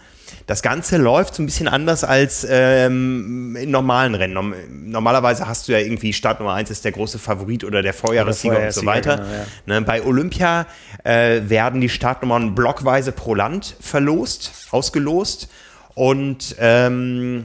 [0.47, 4.55] Das Ganze läuft so ein bisschen anders als ähm, in normalen Rennen.
[4.87, 8.65] Normalerweise hast du ja irgendwie Start Nummer 1 ist der große Favorit oder der Vorjahressieger
[8.65, 9.17] und so weiter.
[9.17, 9.81] Genau, ja.
[9.81, 10.67] ne, bei Olympia
[11.05, 15.49] äh, werden die Startnummern blockweise pro Land verlost, ausgelost
[15.95, 17.45] und ähm,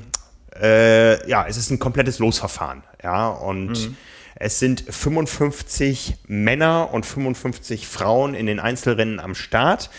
[0.61, 2.83] äh, ja, es ist ein komplettes Losverfahren.
[3.03, 3.97] Ja, und mhm.
[4.35, 9.89] Es sind 55 Männer und 55 Frauen in den Einzelrennen am Start.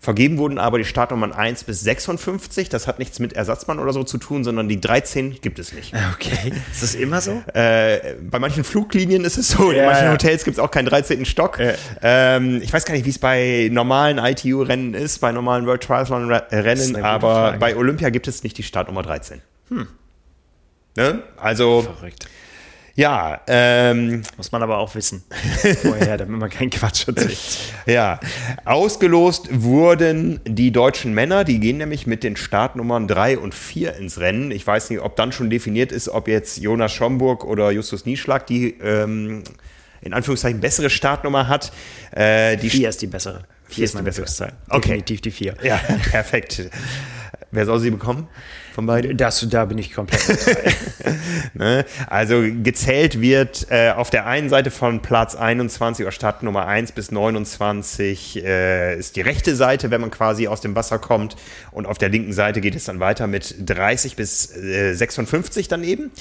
[0.00, 2.68] Vergeben wurden aber die Startnummern 1 bis 56.
[2.68, 5.92] Das hat nichts mit Ersatzmann oder so zu tun, sondern die 13 gibt es nicht.
[6.14, 6.52] Okay.
[6.70, 7.42] Ist das immer so?
[7.52, 9.72] Äh, bei manchen Fluglinien ist es so.
[9.72, 10.12] Ja, in manchen ja.
[10.12, 11.24] Hotels gibt es auch keinen 13.
[11.24, 11.58] Stock.
[11.58, 11.72] Ja.
[12.00, 16.96] Ähm, ich weiß gar nicht, wie es bei normalen ITU-Rennen ist, bei normalen World Triathlon-Rennen,
[17.02, 19.42] aber bei Olympia gibt es nicht die Startnummer 13.
[19.68, 19.88] Hm.
[20.96, 21.22] Ne?
[21.36, 21.82] Also.
[21.82, 22.28] Verrückt.
[22.98, 25.22] Ja, ähm, muss man aber auch wissen
[25.82, 27.38] vorher, damit man keinen Quatsch erzählt.
[27.86, 28.18] ja,
[28.64, 34.18] ausgelost wurden die deutschen Männer, die gehen nämlich mit den Startnummern 3 und 4 ins
[34.18, 34.50] Rennen.
[34.50, 38.48] Ich weiß nicht, ob dann schon definiert ist, ob jetzt Jonas Schomburg oder Justus Nieschlag
[38.48, 39.44] die ähm,
[40.00, 41.70] in Anführungszeichen bessere Startnummer hat.
[42.10, 43.44] Äh, die 4 ist die bessere.
[43.68, 44.54] 4 ist meine bessere Zahl.
[44.70, 44.88] Okay.
[44.88, 45.54] Definitiv die 4.
[45.62, 45.76] Ja,
[46.10, 46.68] perfekt.
[47.52, 48.26] Wer soll sie bekommen?
[48.78, 49.16] Von beiden?
[49.16, 50.22] Das, da bin ich komplett
[51.54, 51.84] ne?
[52.06, 57.10] Also gezählt wird äh, auf der einen Seite von Platz 21 oder Startnummer 1 bis
[57.10, 61.34] 29 äh, ist die rechte Seite, wenn man quasi aus dem Wasser kommt.
[61.72, 66.12] Und auf der linken Seite geht es dann weiter mit 30 bis äh, 56 daneben.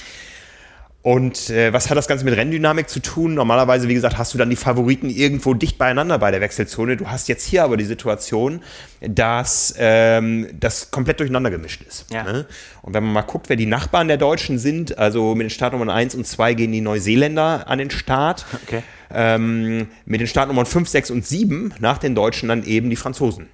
[1.04, 3.34] Und äh, was hat das Ganze mit Renndynamik zu tun?
[3.34, 6.98] Normalerweise, wie gesagt, hast du dann die Favoriten irgendwo dicht beieinander bei der Wechselzone.
[6.98, 8.62] Du hast jetzt hier aber die Situation,
[9.00, 12.12] dass ähm, das komplett durcheinander gemischt ist.
[12.12, 12.24] Ja.
[12.24, 12.46] Ne?
[12.82, 15.90] Und wenn man mal guckt, wer die Nachbarn der Deutschen sind, also mit den Startnummern
[15.90, 18.46] 1 und 2 gehen die Neuseeländer an den Start.
[18.66, 18.84] Okay.
[19.10, 23.48] Ähm, mit den Startnummern 5, 6 und 7 nach den Deutschen dann eben die Franzosen.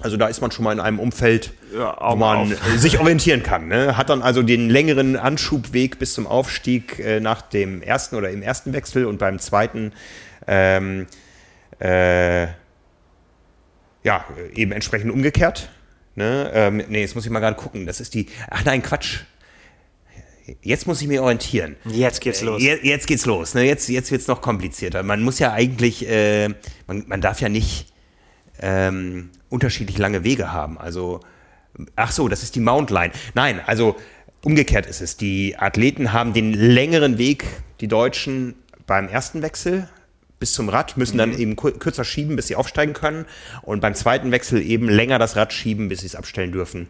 [0.00, 2.74] Also da ist man schon mal in einem Umfeld, Ja, wo man auf.
[2.74, 3.68] äh, sich orientieren kann.
[3.68, 3.96] Ne?
[3.96, 8.42] Hat dann also den längeren Anschubweg bis zum Aufstieg äh, nach dem ersten oder im
[8.42, 9.92] ersten Wechsel und beim zweiten
[10.46, 11.06] ähm,
[11.78, 12.44] äh,
[14.04, 14.24] ja,
[14.54, 15.68] eben entsprechend umgekehrt.
[16.14, 16.50] Ne?
[16.52, 17.86] Ähm, nee, jetzt muss ich mal gerade gucken.
[17.86, 18.26] Das ist die.
[18.50, 19.20] Ach nein, Quatsch.
[20.62, 21.76] Jetzt muss ich mich orientieren.
[21.84, 22.60] Jetzt geht's los.
[22.60, 23.54] Jetzt, jetzt geht's los.
[23.54, 23.62] Ne?
[23.62, 25.04] Jetzt, jetzt wird's noch komplizierter.
[25.04, 26.48] Man muss ja eigentlich, äh,
[26.88, 27.91] man, man darf ja nicht
[28.62, 30.78] ähm, unterschiedlich lange Wege haben.
[30.78, 31.20] Also,
[31.96, 33.12] ach so, das ist die Mount Line.
[33.34, 33.96] Nein, also
[34.42, 35.16] umgekehrt ist es.
[35.16, 37.44] Die Athleten haben den längeren Weg,
[37.80, 38.54] die Deutschen
[38.86, 39.88] beim ersten Wechsel
[40.38, 43.26] bis zum Rad, müssen dann eben kur- kürzer schieben, bis sie aufsteigen können.
[43.62, 46.88] Und beim zweiten Wechsel eben länger das Rad schieben, bis sie es abstellen dürfen,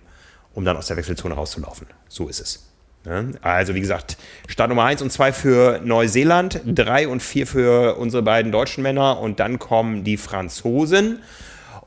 [0.54, 1.86] um dann aus der Wechselzone rauszulaufen.
[2.08, 2.68] So ist es.
[3.04, 3.32] Ne?
[3.42, 4.16] Also wie gesagt,
[4.48, 9.18] Start Nummer 1 und 2 für Neuseeland, 3 und 4 für unsere beiden deutschen Männer
[9.20, 11.18] und dann kommen die Franzosen.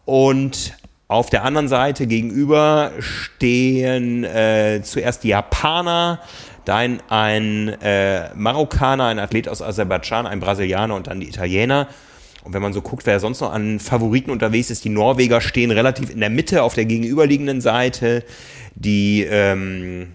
[0.05, 0.77] Und
[1.07, 6.19] auf der anderen Seite gegenüber stehen äh, zuerst die Japaner,
[6.65, 11.87] dann ein äh, Marokkaner, ein Athlet aus Aserbaidschan, ein Brasilianer und dann die Italiener.
[12.43, 15.71] Und wenn man so guckt, wer sonst noch an Favoriten unterwegs ist, die Norweger stehen
[15.71, 18.23] relativ in der Mitte auf der gegenüberliegenden Seite.
[18.75, 20.13] Die ähm,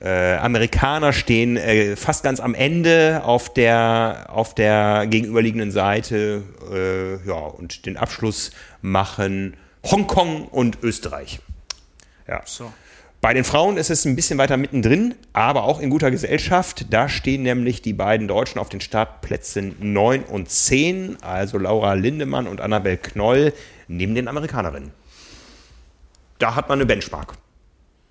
[0.00, 6.42] äh, Amerikaner stehen äh, fast ganz am Ende auf der, auf der gegenüberliegenden Seite.
[6.70, 8.50] Äh, ja, und den Abschluss
[8.86, 11.40] machen Hongkong und Österreich.
[12.26, 12.42] Ja.
[12.44, 12.72] So.
[13.20, 16.86] Bei den Frauen ist es ein bisschen weiter mittendrin, aber auch in guter Gesellschaft.
[16.90, 22.46] Da stehen nämlich die beiden Deutschen auf den Startplätzen 9 und 10, also Laura Lindemann
[22.46, 23.52] und Annabel Knoll,
[23.88, 24.92] neben den Amerikanerinnen.
[26.38, 27.34] Da hat man eine Benchmark.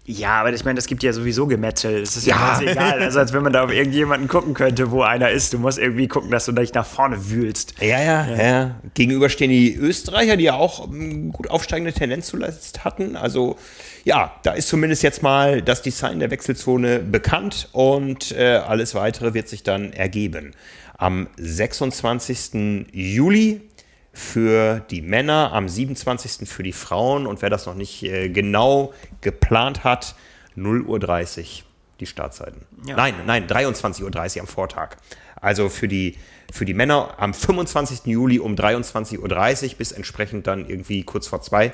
[0.08, 2.02] Ja, aber ich meine, das gibt ja sowieso Gemetzel.
[2.04, 2.48] Es ist ja, Ja.
[2.60, 3.02] ganz egal.
[3.02, 5.52] Also als wenn man da auf irgendjemanden gucken könnte, wo einer ist.
[5.54, 7.74] Du musst irgendwie gucken, dass du dich nach vorne wühlst.
[7.82, 8.76] Ja, ja, ja.
[8.94, 13.16] Gegenüber stehen die Österreicher, die ja auch ähm, gut aufsteigende Tendenz zuletzt hatten.
[13.16, 13.56] Also
[14.04, 19.34] ja, da ist zumindest jetzt mal das Design der Wechselzone bekannt und äh, alles weitere
[19.34, 20.52] wird sich dann ergeben.
[20.98, 22.88] Am 26.
[22.94, 23.62] Juli
[24.16, 26.48] für die Männer, am 27.
[26.48, 30.16] für die Frauen und wer das noch nicht äh, genau geplant hat,
[30.56, 31.66] 0.30 Uhr
[32.00, 32.62] die Startzeiten.
[32.86, 32.96] Ja.
[32.96, 34.96] Nein, nein, 23.30 Uhr am Vortag.
[35.40, 36.18] Also für die,
[36.52, 38.06] für die Männer am 25.
[38.06, 39.20] Juli um 23.30
[39.72, 41.74] Uhr bis entsprechend dann irgendwie kurz vor zwei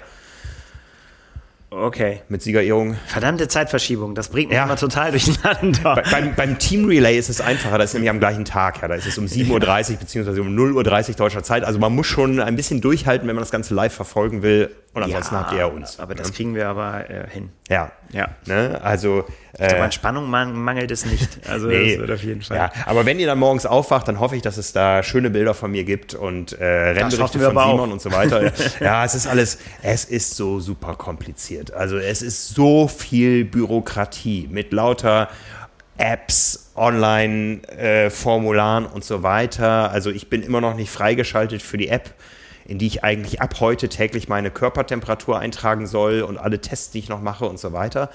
[1.74, 2.20] Okay.
[2.28, 2.98] mit Siegerehrung.
[3.08, 4.14] Verdammte Zeitverschiebung.
[4.14, 4.66] Das bringt mich Ja.
[4.66, 5.96] immer total durcheinander.
[5.96, 8.82] Bei, beim, beim Team Relay ist es einfacher, das ist nämlich am gleichen Tag.
[8.82, 11.64] Ja, da ist es um 7.30 Uhr beziehungsweise um 0.30 Uhr deutscher Zeit.
[11.64, 14.70] Also man muss schon ein bisschen durchhalten, wenn man das Ganze live verfolgen will.
[14.94, 16.02] Und ansonsten habt ihr ja uns.
[16.02, 17.48] Aber das kriegen wir aber äh, hin.
[17.70, 17.94] Ja.
[18.12, 18.28] Ja.
[18.46, 18.78] Ne?
[18.84, 19.24] Also
[19.54, 21.30] Ich glaube, äh, an Spannung man mangelt es nicht.
[21.48, 21.92] Also Nee.
[21.92, 22.58] das wird auf jeden Fall.
[22.58, 25.54] Ja, aber wenn ihr dann morgens aufwacht, dann hoffe ich, dass es da schöne Bilder
[25.54, 27.72] von mir gibt und äh, Rennberichte von aber auch.
[27.72, 28.52] Simon und so weiter.
[28.82, 31.72] ja, es ist alles, es ist so super kompliziert.
[31.72, 35.30] Also es ist so viel Bürokratie mit lauter
[35.98, 39.92] Apps, Online-Formularen und so weiter.
[39.92, 42.14] Also ich bin immer noch nicht freigeschaltet für die App,
[42.66, 47.00] in die ich eigentlich ab heute täglich meine Körpertemperatur eintragen soll und alle Tests, die
[47.00, 48.10] ich noch mache und so weiter.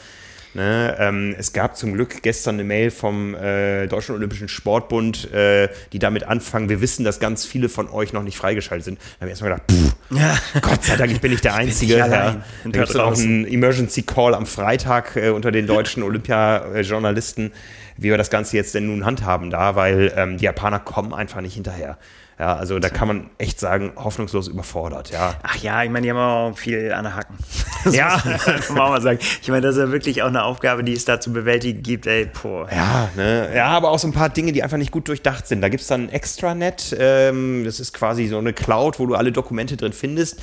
[0.57, 5.69] Ne, ähm, es gab zum Glück gestern eine Mail vom äh, Deutschen Olympischen Sportbund, äh,
[5.93, 8.99] die damit anfangen, wir wissen, dass ganz viele von euch noch nicht freigeschaltet sind.
[8.99, 11.97] Da habe ich erstmal gedacht, pff, Gott sei Dank, ich bin nicht der Einzige.
[11.97, 12.37] nicht Ja.
[12.65, 17.53] Da gibt es auch einen Emergency Call am Freitag äh, unter den deutschen Olympia-Journalisten,
[17.99, 21.43] wie wir das Ganze jetzt denn nun handhaben da, weil ähm, die Japaner kommen einfach
[21.43, 21.99] nicht hinterher.
[22.39, 25.37] Ja, also da kann man echt sagen, hoffnungslos überfordert, ja.
[25.43, 27.37] Ach ja, ich meine, die haben auch viel an der Hacken.
[27.93, 28.20] Ja.
[28.24, 29.20] Das muss man auch mal sagen.
[29.41, 32.09] Ich meine, das ist ja wirklich auch eine Aufgabe, die es da zu bewältigen gibt.
[32.09, 32.68] Ey, boah.
[32.68, 33.55] Ja, ne?
[33.55, 35.62] ja, aber auch so ein paar Dinge, die einfach nicht gut durchdacht sind.
[35.62, 39.14] Da gibt es dann ein Extranet, ähm, das ist quasi so eine Cloud, wo du
[39.14, 40.43] alle Dokumente drin findest.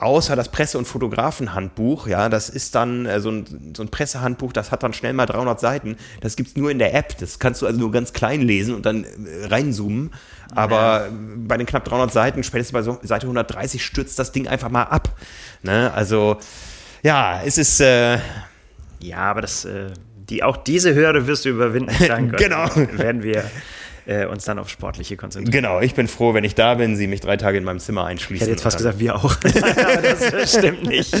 [0.00, 4.52] Außer das Presse- und Fotografenhandbuch, ja, das ist dann äh, so, ein, so ein Pressehandbuch,
[4.52, 5.96] das hat dann schnell mal 300 Seiten.
[6.22, 8.86] Das gibt's nur in der App, das kannst du also nur ganz klein lesen und
[8.86, 10.10] dann äh, reinzoomen.
[10.54, 14.70] Aber bei den knapp 300 Seiten, spätestens bei so Seite 130, stürzt das Ding einfach
[14.70, 15.10] mal ab.
[15.62, 15.92] Ne?
[15.94, 16.38] Also,
[17.02, 18.18] ja, es ist, äh,
[19.00, 19.90] Ja, aber das, äh,
[20.30, 21.94] die, auch diese Hürde wirst du überwinden.
[22.06, 22.36] Danke.
[22.42, 22.68] Genau.
[22.74, 23.44] Werden wir,
[24.06, 25.52] äh, uns dann auf Sportliche konzentrieren.
[25.52, 28.04] Genau, ich bin froh, wenn ich da bin, sie mich drei Tage in meinem Zimmer
[28.04, 28.36] einschließen.
[28.36, 29.34] Ich hätte jetzt fast gesagt, wir auch.
[30.32, 31.14] das stimmt nicht.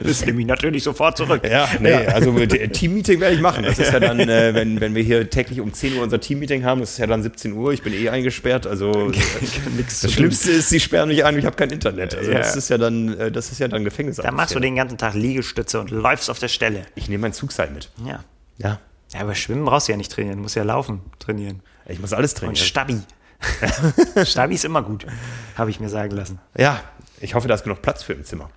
[0.00, 1.42] Das nehme ich natürlich sofort zurück.
[1.48, 1.98] Ja, nee, ja.
[2.08, 3.64] also Team-Meeting werde ich machen.
[3.64, 6.64] Das ist ja dann, äh, wenn, wenn wir hier täglich um 10 Uhr unser Team-Meeting
[6.64, 9.10] haben, das ist ja dann 17 Uhr, ich bin eh eingesperrt, also
[9.76, 12.14] das Schlimmste ist, sie sperren mich ein, ich habe kein Internet.
[12.14, 12.38] Also ja.
[12.38, 14.16] das ist ja dann, äh, das ist ja dann Gefängnis.
[14.16, 16.82] Da machst du den ganzen Tag Liegestütze und läufst auf der Stelle.
[16.94, 17.90] Ich nehme mein Zugseil mit.
[18.04, 18.24] Ja.
[18.58, 18.78] Ja.
[19.12, 21.62] Ja, aber Schwimmen brauchst du ja nicht trainieren, du musst ja laufen trainieren.
[21.86, 22.56] Ich muss alles trainieren.
[22.56, 23.00] Und Stabi.
[24.24, 25.06] Stabi ist immer gut,
[25.56, 26.38] habe ich mir sagen lassen.
[26.56, 26.80] Ja,
[27.20, 28.50] ich hoffe, da ist genug Platz für im Zimmer.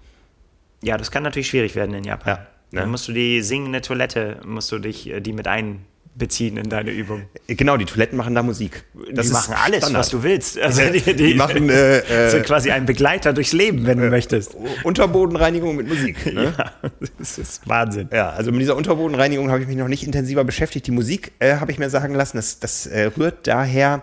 [0.81, 2.35] Ja, das kann natürlich schwierig werden in Japan.
[2.35, 2.39] Ja,
[2.71, 2.81] ne?
[2.81, 5.85] Dann musst du die singende Toilette, musst du dich äh, die mit ein
[6.17, 7.23] beziehen in deine Übung.
[7.47, 8.83] Genau, die Toiletten machen da Musik.
[9.13, 9.99] Das die machen alles, Standard.
[9.99, 10.57] was du willst.
[10.67, 14.07] Also die, die, die machen äh, äh, sind quasi ein Begleiter durchs Leben, wenn du
[14.07, 14.55] äh, möchtest.
[14.83, 16.25] Unterbodenreinigung mit Musik.
[16.33, 16.53] Ne?
[16.57, 16.73] Ja,
[17.19, 18.09] das ist Wahnsinn.
[18.11, 20.87] Ja, also mit dieser Unterbodenreinigung habe ich mich noch nicht intensiver beschäftigt.
[20.87, 24.01] Die Musik äh, habe ich mir sagen lassen, das, das äh, rührt daher,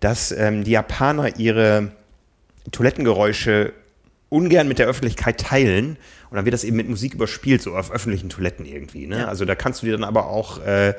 [0.00, 1.92] dass ähm, die Japaner ihre
[2.72, 3.72] Toilettengeräusche
[4.28, 5.96] ungern mit der Öffentlichkeit teilen
[6.30, 9.06] und dann wird das eben mit Musik überspielt, so auf öffentlichen Toiletten irgendwie.
[9.06, 9.18] Ne?
[9.18, 9.28] Ja.
[9.28, 10.94] Also da kannst du dir dann aber auch äh, äh,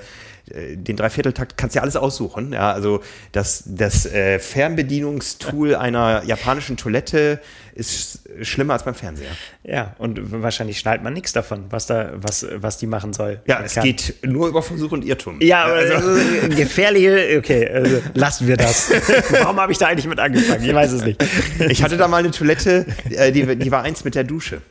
[0.47, 2.53] den Dreivierteltakt kannst du ja alles aussuchen.
[2.53, 7.39] Ja, also das, das äh, Fernbedienungstool einer japanischen Toilette
[7.73, 9.31] ist schlimmer als beim Fernseher.
[9.63, 13.39] Ja, und wahrscheinlich schnallt man nichts davon, was da, was, was die machen soll.
[13.45, 13.83] Ja, es kann.
[13.83, 15.39] geht nur über Versuch und Irrtum.
[15.41, 18.91] Ja, also, also gefährliche, okay, also lassen wir das.
[19.29, 20.63] Warum habe ich da eigentlich mit angefangen?
[20.65, 21.23] Ich weiß es nicht.
[21.69, 24.61] Ich hatte da mal eine Toilette, äh, die, die war eins mit der Dusche.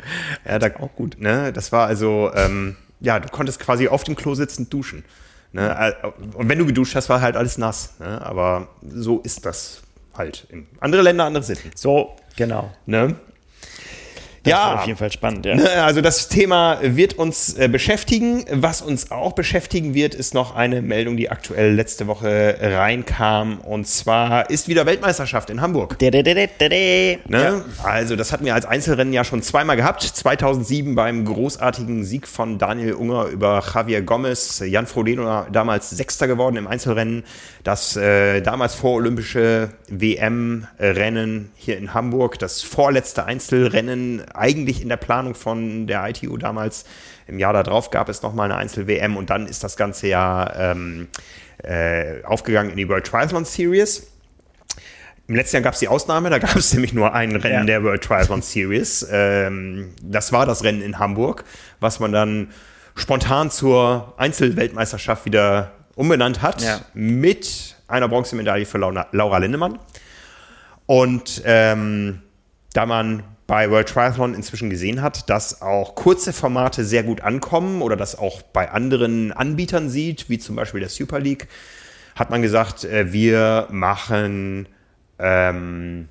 [0.47, 1.21] Ja, da, auch gut.
[1.21, 1.53] Ne?
[1.53, 5.05] Das war also, ähm, ja, du konntest quasi auf dem Klo sitzend duschen.
[5.53, 5.97] Ne?
[6.35, 7.95] Und wenn du geduscht hast, war halt alles nass.
[7.99, 8.25] Ne?
[8.25, 9.83] Aber so ist das
[10.17, 10.47] halt.
[10.81, 11.71] Andere Länder, andere Sitten.
[11.75, 12.71] So, genau.
[12.87, 13.17] Ne?
[14.43, 15.45] Das ja, auf jeden Fall spannend.
[15.45, 15.55] Ja.
[15.55, 18.45] Ne, also das Thema wird uns äh, beschäftigen.
[18.51, 23.61] Was uns auch beschäftigen wird, ist noch eine Meldung, die aktuell letzte Woche reinkam.
[23.61, 25.99] Und zwar ist wieder Weltmeisterschaft in Hamburg.
[25.99, 27.65] De, de, de, ne?
[27.83, 30.03] Also das hatten wir als Einzelrennen ja schon zweimal gehabt.
[30.03, 34.63] 2007 beim großartigen Sieg von Daniel Unger über Javier Gomez.
[34.65, 37.25] Jan Frodeno damals Sechster geworden im Einzelrennen.
[37.63, 45.35] Das äh, damals vorolympische WM-Rennen hier in Hamburg, das vorletzte Einzelrennen eigentlich in der Planung
[45.35, 46.85] von der ITU damals.
[47.27, 51.09] Im Jahr darauf gab es nochmal eine Einzel-WM und dann ist das ganze Jahr ähm,
[51.63, 54.09] äh, aufgegangen in die World Triathlon Series.
[55.29, 57.65] Im letzten Jahr gab es die Ausnahme, da gab es nämlich nur ein Rennen ja.
[57.65, 59.07] der World Triathlon Series.
[59.11, 61.45] Ähm, das war das Rennen in Hamburg,
[61.79, 62.49] was man dann
[62.97, 66.81] spontan zur Einzelweltmeisterschaft wieder umbenannt hat, ja.
[66.95, 69.79] mit einer Bronzemedaille für Laura, Laura Lindemann.
[70.87, 72.23] Und ähm,
[72.73, 77.83] da man bei World Triathlon inzwischen gesehen hat, dass auch kurze Formate sehr gut ankommen
[77.83, 81.49] oder das auch bei anderen Anbietern sieht, wie zum Beispiel der Super League,
[82.15, 84.69] hat man gesagt, äh, wir machen
[85.19, 86.09] ähm,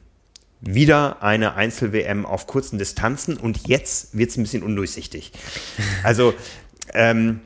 [0.59, 5.31] wieder eine Einzel-WM auf kurzen Distanzen und jetzt wird es ein bisschen undurchsichtig.
[6.03, 6.33] Also
[6.93, 7.39] ähm,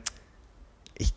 [0.98, 1.12] ich,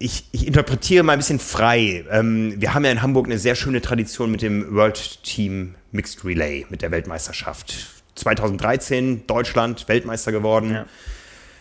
[0.00, 2.04] ich, ich, interpretiere mal ein bisschen frei.
[2.10, 6.24] Ähm, wir haben ja in Hamburg eine sehr schöne Tradition mit dem World Team Mixed
[6.24, 10.72] Relay, mit der Weltmeisterschaft 2013 Deutschland Weltmeister geworden.
[10.72, 10.86] Ja.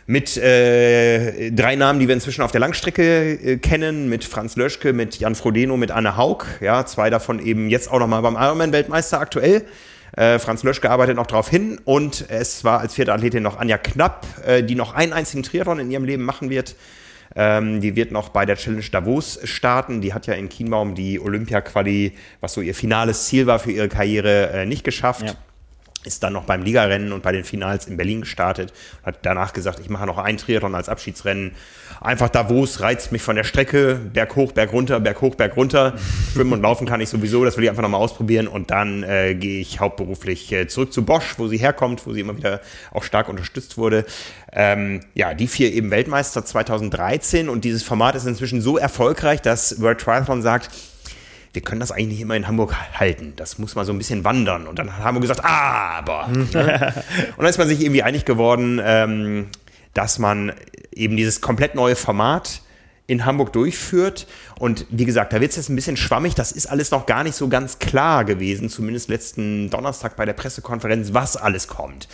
[0.07, 4.93] Mit äh, drei Namen, die wir inzwischen auf der Langstrecke äh, kennen, mit Franz Löschke,
[4.93, 6.45] mit Jan Frodeno, mit Anne Haug.
[6.61, 9.65] Ja, zwei davon eben jetzt auch nochmal beim Ironman-Weltmeister aktuell.
[10.15, 13.79] Äh, Franz Löschke arbeitet noch darauf hin und es war als vierte Athletin noch Anja
[13.79, 16.75] Knapp, äh, die noch einen einzigen Triathlon in ihrem Leben machen wird.
[17.35, 20.01] Ähm, die wird noch bei der Challenge Davos starten.
[20.01, 23.89] Die hat ja in Kienbaum die Olympia-Quali, was so ihr finales Ziel war für ihre
[23.89, 25.23] Karriere, äh, nicht geschafft.
[25.25, 25.35] Ja
[26.05, 29.53] ist dann noch beim Ligarennen und bei den Finals in Berlin gestartet und hat danach
[29.53, 31.51] gesagt, ich mache noch ein Triathlon als Abschiedsrennen.
[32.01, 35.93] Einfach Davos reizt mich von der Strecke, Berg hoch, Berg runter, Berg hoch, Berg runter.
[36.33, 39.35] Schwimmen und laufen kann ich sowieso, das will ich einfach nochmal ausprobieren und dann äh,
[39.35, 43.03] gehe ich hauptberuflich äh, zurück zu Bosch, wo sie herkommt, wo sie immer wieder auch
[43.03, 44.05] stark unterstützt wurde.
[44.51, 49.81] Ähm, ja, die vier eben Weltmeister 2013 und dieses Format ist inzwischen so erfolgreich, dass
[49.81, 50.69] World Triathlon sagt,
[51.55, 53.33] wir können das eigentlich nicht immer in Hamburg halten.
[53.35, 54.67] Das muss mal so ein bisschen wandern.
[54.67, 56.27] Und dann haben wir gesagt, aber.
[56.53, 56.93] ne?
[57.37, 59.47] Und dann ist man sich irgendwie einig geworden, ähm,
[59.93, 60.53] dass man
[60.93, 62.61] eben dieses komplett neue Format
[63.07, 64.27] in Hamburg durchführt.
[64.59, 66.35] Und wie gesagt, da wird es jetzt ein bisschen schwammig.
[66.35, 70.33] Das ist alles noch gar nicht so ganz klar gewesen, zumindest letzten Donnerstag bei der
[70.33, 72.07] Pressekonferenz, was alles kommt.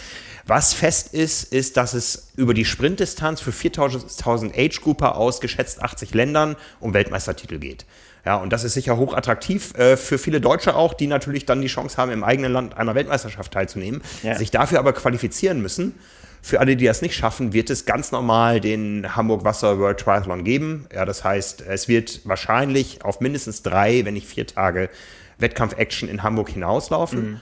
[0.45, 6.13] Was fest ist, ist, dass es über die Sprintdistanz für 4000 Age-Grouper aus geschätzt 80
[6.13, 7.85] Ländern um Weltmeistertitel geht.
[8.25, 11.67] Ja, und das ist sicher hochattraktiv äh, für viele Deutsche auch, die natürlich dann die
[11.67, 14.35] Chance haben, im eigenen Land einer Weltmeisterschaft teilzunehmen, Ja.
[14.35, 15.95] sich dafür aber qualifizieren müssen.
[16.43, 20.43] Für alle, die das nicht schaffen, wird es ganz normal den Hamburg Wasser World Triathlon
[20.43, 20.87] geben.
[20.93, 24.89] Ja, das heißt, es wird wahrscheinlich auf mindestens drei, wenn nicht vier Tage
[25.37, 27.41] Wettkampf-Action in Hamburg hinauslaufen.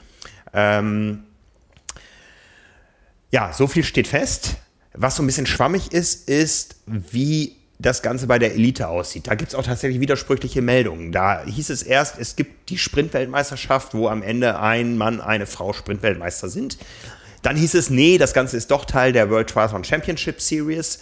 [0.54, 1.24] Ähm,
[3.32, 4.56] ja, so viel steht fest.
[4.94, 9.28] Was so ein bisschen schwammig ist, ist, wie das Ganze bei der Elite aussieht.
[9.28, 11.14] Da gibt es auch tatsächlich widersprüchliche Meldungen.
[11.14, 15.72] Da hieß es erst, es gibt die Sprintweltmeisterschaft, wo am Ende ein Mann, eine Frau
[15.72, 16.78] Sprintweltmeister sind.
[17.42, 21.00] Dann hieß es, nee, das Ganze ist doch Teil der World Triathlon Championship Series.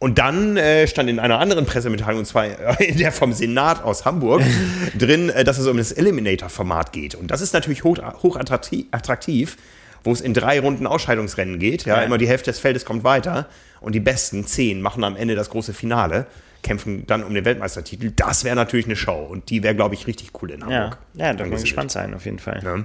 [0.00, 2.46] Und dann äh, stand in einer anderen Pressemitteilung, und zwar
[2.80, 4.42] in der vom Senat aus Hamburg,
[4.98, 7.14] drin, äh, dass es um das Eliminator-Format geht.
[7.14, 9.56] Und das ist natürlich hoch, hochattraktiv, attraktiv,
[10.02, 11.84] wo es in drei Runden Ausscheidungsrennen geht.
[11.84, 12.02] Ja, Ja.
[12.02, 13.46] immer die Hälfte des Feldes kommt weiter
[13.80, 16.26] und die besten zehn machen am Ende das große Finale,
[16.62, 18.10] kämpfen dann um den Weltmeistertitel.
[18.14, 20.98] Das wäre natürlich eine Show und die wäre, glaube ich, richtig cool in Ja, Hamburg.
[21.14, 22.60] ja da kann man gespannt sein, auf jeden Fall.
[22.62, 22.84] Ja.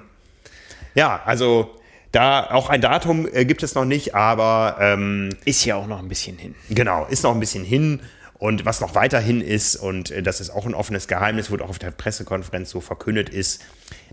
[0.96, 1.76] ja, also
[2.12, 6.00] da auch ein Datum äh, gibt es noch nicht, aber ähm, Ist ja auch noch
[6.00, 6.56] ein bisschen hin.
[6.70, 8.00] Genau, ist noch ein bisschen hin.
[8.38, 11.70] Und was noch weiterhin ist, und äh, das ist auch ein offenes Geheimnis, wurde auch
[11.70, 13.62] auf der Pressekonferenz so verkündet, ist,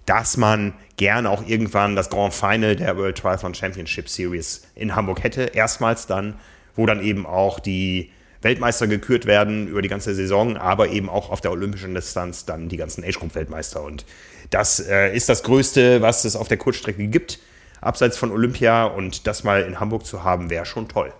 [0.06, 5.22] dass man gerne auch irgendwann das Grand Final der World Triathlon Championship Series in Hamburg
[5.22, 5.42] hätte.
[5.54, 6.34] Erstmals dann,
[6.76, 8.10] wo dann eben auch die
[8.42, 12.68] Weltmeister gekürt werden über die ganze Saison, aber eben auch auf der olympischen Distanz dann
[12.68, 13.82] die ganzen Age-Group-Weltmeister.
[13.82, 14.04] Und
[14.50, 17.38] das äh, ist das Größte, was es auf der Kurzstrecke gibt,
[17.80, 18.84] abseits von Olympia.
[18.84, 21.12] Und das mal in Hamburg zu haben, wäre schon toll.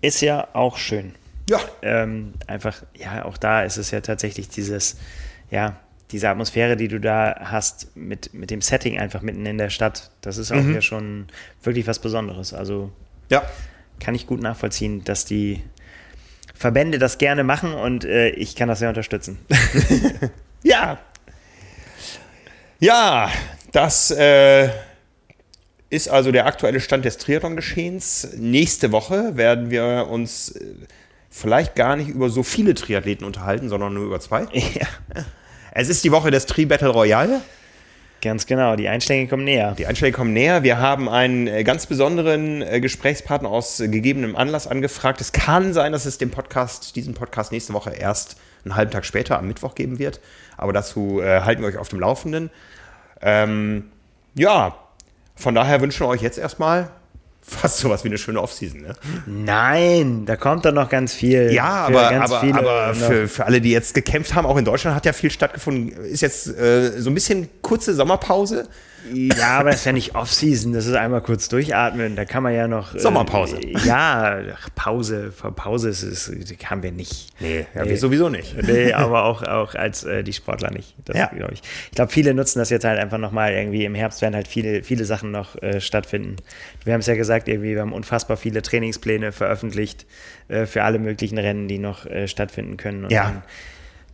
[0.00, 1.14] Ist ja auch schön.
[1.48, 4.96] Ja, ähm, einfach, ja, auch da ist es ja tatsächlich dieses,
[5.50, 5.78] ja,
[6.10, 10.10] diese Atmosphäre, die du da hast mit, mit dem Setting einfach mitten in der Stadt,
[10.20, 11.26] das ist auch ja schon
[11.62, 12.52] wirklich was Besonderes.
[12.52, 12.90] Also
[13.28, 13.42] ja.
[14.00, 15.62] Kann ich gut nachvollziehen, dass die
[16.54, 19.38] Verbände das gerne machen und äh, ich kann das sehr unterstützen.
[20.62, 20.98] Ja.
[22.80, 23.30] Ja,
[23.70, 24.68] das äh,
[25.90, 28.30] ist also der aktuelle Stand des Triathlon-Geschehens.
[28.36, 30.74] Nächste Woche werden wir uns äh,
[31.30, 34.46] vielleicht gar nicht über so viele Triathleten unterhalten, sondern nur über zwei.
[34.52, 34.88] ja,
[35.70, 37.42] Es ist die Woche des Tri-Battle Royale.
[38.26, 38.76] Ganz genau.
[38.76, 39.74] Die Einschläge kommen näher.
[39.78, 40.62] Die Einschläge kommen näher.
[40.62, 45.20] Wir haben einen äh, ganz besonderen äh, Gesprächspartner aus äh, gegebenem Anlass angefragt.
[45.20, 49.04] Es kann sein, dass es den Podcast, diesen Podcast nächste Woche erst einen halben Tag
[49.04, 50.20] später am Mittwoch geben wird.
[50.56, 52.50] Aber dazu äh, halten wir euch auf dem Laufenden.
[53.22, 53.84] Ähm,
[54.34, 54.76] ja,
[55.34, 56.90] von daher wünschen wir euch jetzt erstmal
[57.48, 58.80] fast sowas wie eine schöne Offseason.
[58.80, 58.94] Ne?
[59.26, 61.52] Nein, da kommt dann noch ganz viel.
[61.52, 64.96] Ja, aber, aber, viele aber für, für alle, die jetzt gekämpft haben, auch in Deutschland
[64.96, 65.92] hat ja viel stattgefunden.
[66.04, 68.68] Ist jetzt äh, so ein bisschen kurze Sommerpause.
[69.12, 72.54] Ja, aber das ist ja nicht Off-Season, das ist einmal kurz durchatmen, da kann man
[72.54, 72.94] ja noch.
[72.94, 73.58] äh, Sommerpause.
[73.84, 76.32] Ja, ach, Pause, Pause ist es,
[76.64, 77.28] haben wir nicht.
[77.40, 78.56] Nee, ja, wir sowieso nicht.
[78.66, 80.94] Nee, aber auch, auch als äh, die Sportler nicht.
[81.04, 81.26] Das Ja.
[81.26, 81.62] glaube ich.
[81.90, 83.84] Ich glaube, viele nutzen das jetzt halt einfach nochmal irgendwie.
[83.84, 86.36] Im Herbst werden halt viele, viele Sachen noch äh, stattfinden.
[86.84, 90.06] Wir haben es ja gesagt, irgendwie, wir haben unfassbar viele Trainingspläne veröffentlicht
[90.48, 93.04] äh, für alle möglichen Rennen, die noch äh, stattfinden können.
[93.04, 93.24] Und Ja.
[93.24, 93.42] dann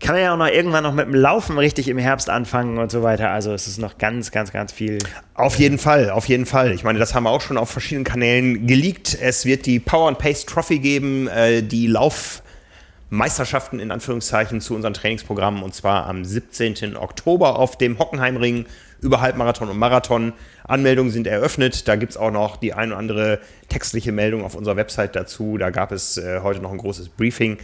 [0.03, 2.91] kann man ja auch noch irgendwann noch mit dem Laufen richtig im Herbst anfangen und
[2.91, 3.31] so weiter.
[3.31, 4.99] Also es ist noch ganz, ganz, ganz viel.
[5.35, 6.73] Auf jeden Fall, auf jeden Fall.
[6.73, 9.17] Ich meine, das haben wir auch schon auf verschiedenen Kanälen geleakt.
[9.21, 14.93] Es wird die Power and Pace Trophy geben, äh, die Laufmeisterschaften in Anführungszeichen zu unseren
[14.93, 16.97] Trainingsprogrammen und zwar am 17.
[16.97, 18.67] Oktober auf dem Hockenheimring
[19.01, 20.33] über Halbmarathon und Marathon.
[20.65, 21.87] Anmeldungen sind eröffnet.
[21.87, 23.39] Da gibt es auch noch die ein oder andere
[23.69, 25.59] textliche Meldung auf unserer Website dazu.
[25.59, 27.59] Da gab es äh, heute noch ein großes Briefing.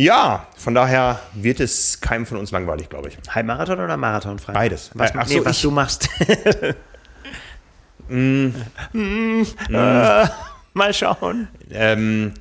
[0.00, 3.18] Ja, von daher wird es keinem von uns langweilig, glaube ich.
[3.28, 4.54] Halbmarathon oder Marathon, Frank?
[4.56, 4.90] Beides.
[4.94, 6.08] Was, Äh, ach nee, so, was ich- du machst.
[8.08, 8.48] Mm,
[9.72, 10.24] äh,
[10.74, 11.48] mal schauen.
[11.70, 12.32] Ähm,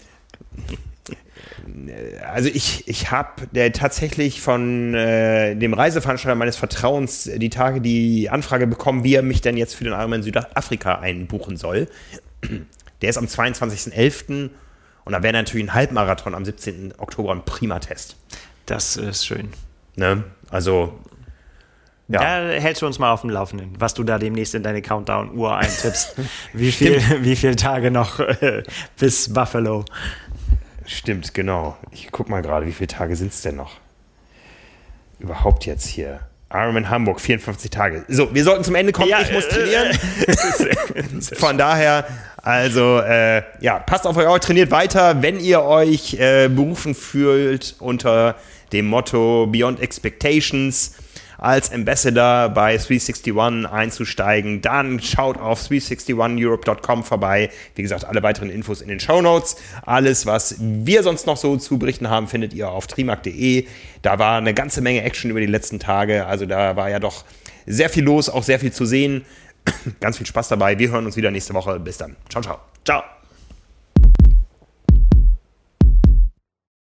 [2.31, 8.29] also ich, ich habe tatsächlich von äh, dem Reiseveranstalter meines Vertrauens äh, die Tage die
[8.29, 11.87] Anfrage bekommen, wie er mich denn jetzt für den Ironman Südafrika einbuchen soll.
[13.01, 14.49] Der ist am 22.11.
[15.09, 16.93] und da wäre natürlich ein Halbmarathon am 17.
[16.99, 18.15] Oktober ein prima Test.
[18.67, 19.49] Das ist schön.
[19.95, 20.23] Ne?
[20.51, 20.99] Also,
[22.07, 22.19] ja.
[22.19, 25.57] Da hältst du uns mal auf dem Laufenden, was du da demnächst in deine Countdown-Uhr
[25.57, 26.15] eintippst.
[26.53, 28.61] wie, viel, wie viele Tage noch äh,
[28.99, 29.83] bis Buffalo?
[30.85, 31.75] Stimmt, genau.
[31.89, 33.77] Ich guck mal gerade, wie viele Tage sind es denn noch?
[35.17, 36.19] Überhaupt jetzt hier.
[36.53, 38.05] Ironman Hamburg, 54 Tage.
[38.07, 39.09] So, wir sollten zum Ende kommen.
[39.09, 41.21] Ja, ich muss äh, trainieren.
[41.21, 42.05] Von daher,
[42.41, 45.21] also, äh, ja, passt auf euch trainiert weiter.
[45.21, 48.35] Wenn ihr euch äh, berufen fühlt unter
[48.71, 50.95] dem Motto Beyond Expectations,
[51.39, 57.49] als Ambassador bei 361 einzusteigen, dann schaut auf 361europe.com vorbei.
[57.75, 59.55] Wie gesagt, alle weiteren Infos in den Show Notes.
[59.85, 63.65] Alles, was wir sonst noch so zu berichten haben, findet ihr auf trimark.de.
[64.01, 66.25] Da war eine ganze Menge Action über die letzten Tage.
[66.25, 67.23] Also da war ja doch
[67.65, 69.23] sehr viel los, auch sehr viel zu sehen.
[69.99, 70.77] Ganz viel Spaß dabei.
[70.77, 71.79] Wir hören uns wieder nächste Woche.
[71.79, 72.15] Bis dann.
[72.29, 72.59] Ciao, ciao.
[72.85, 73.03] Ciao.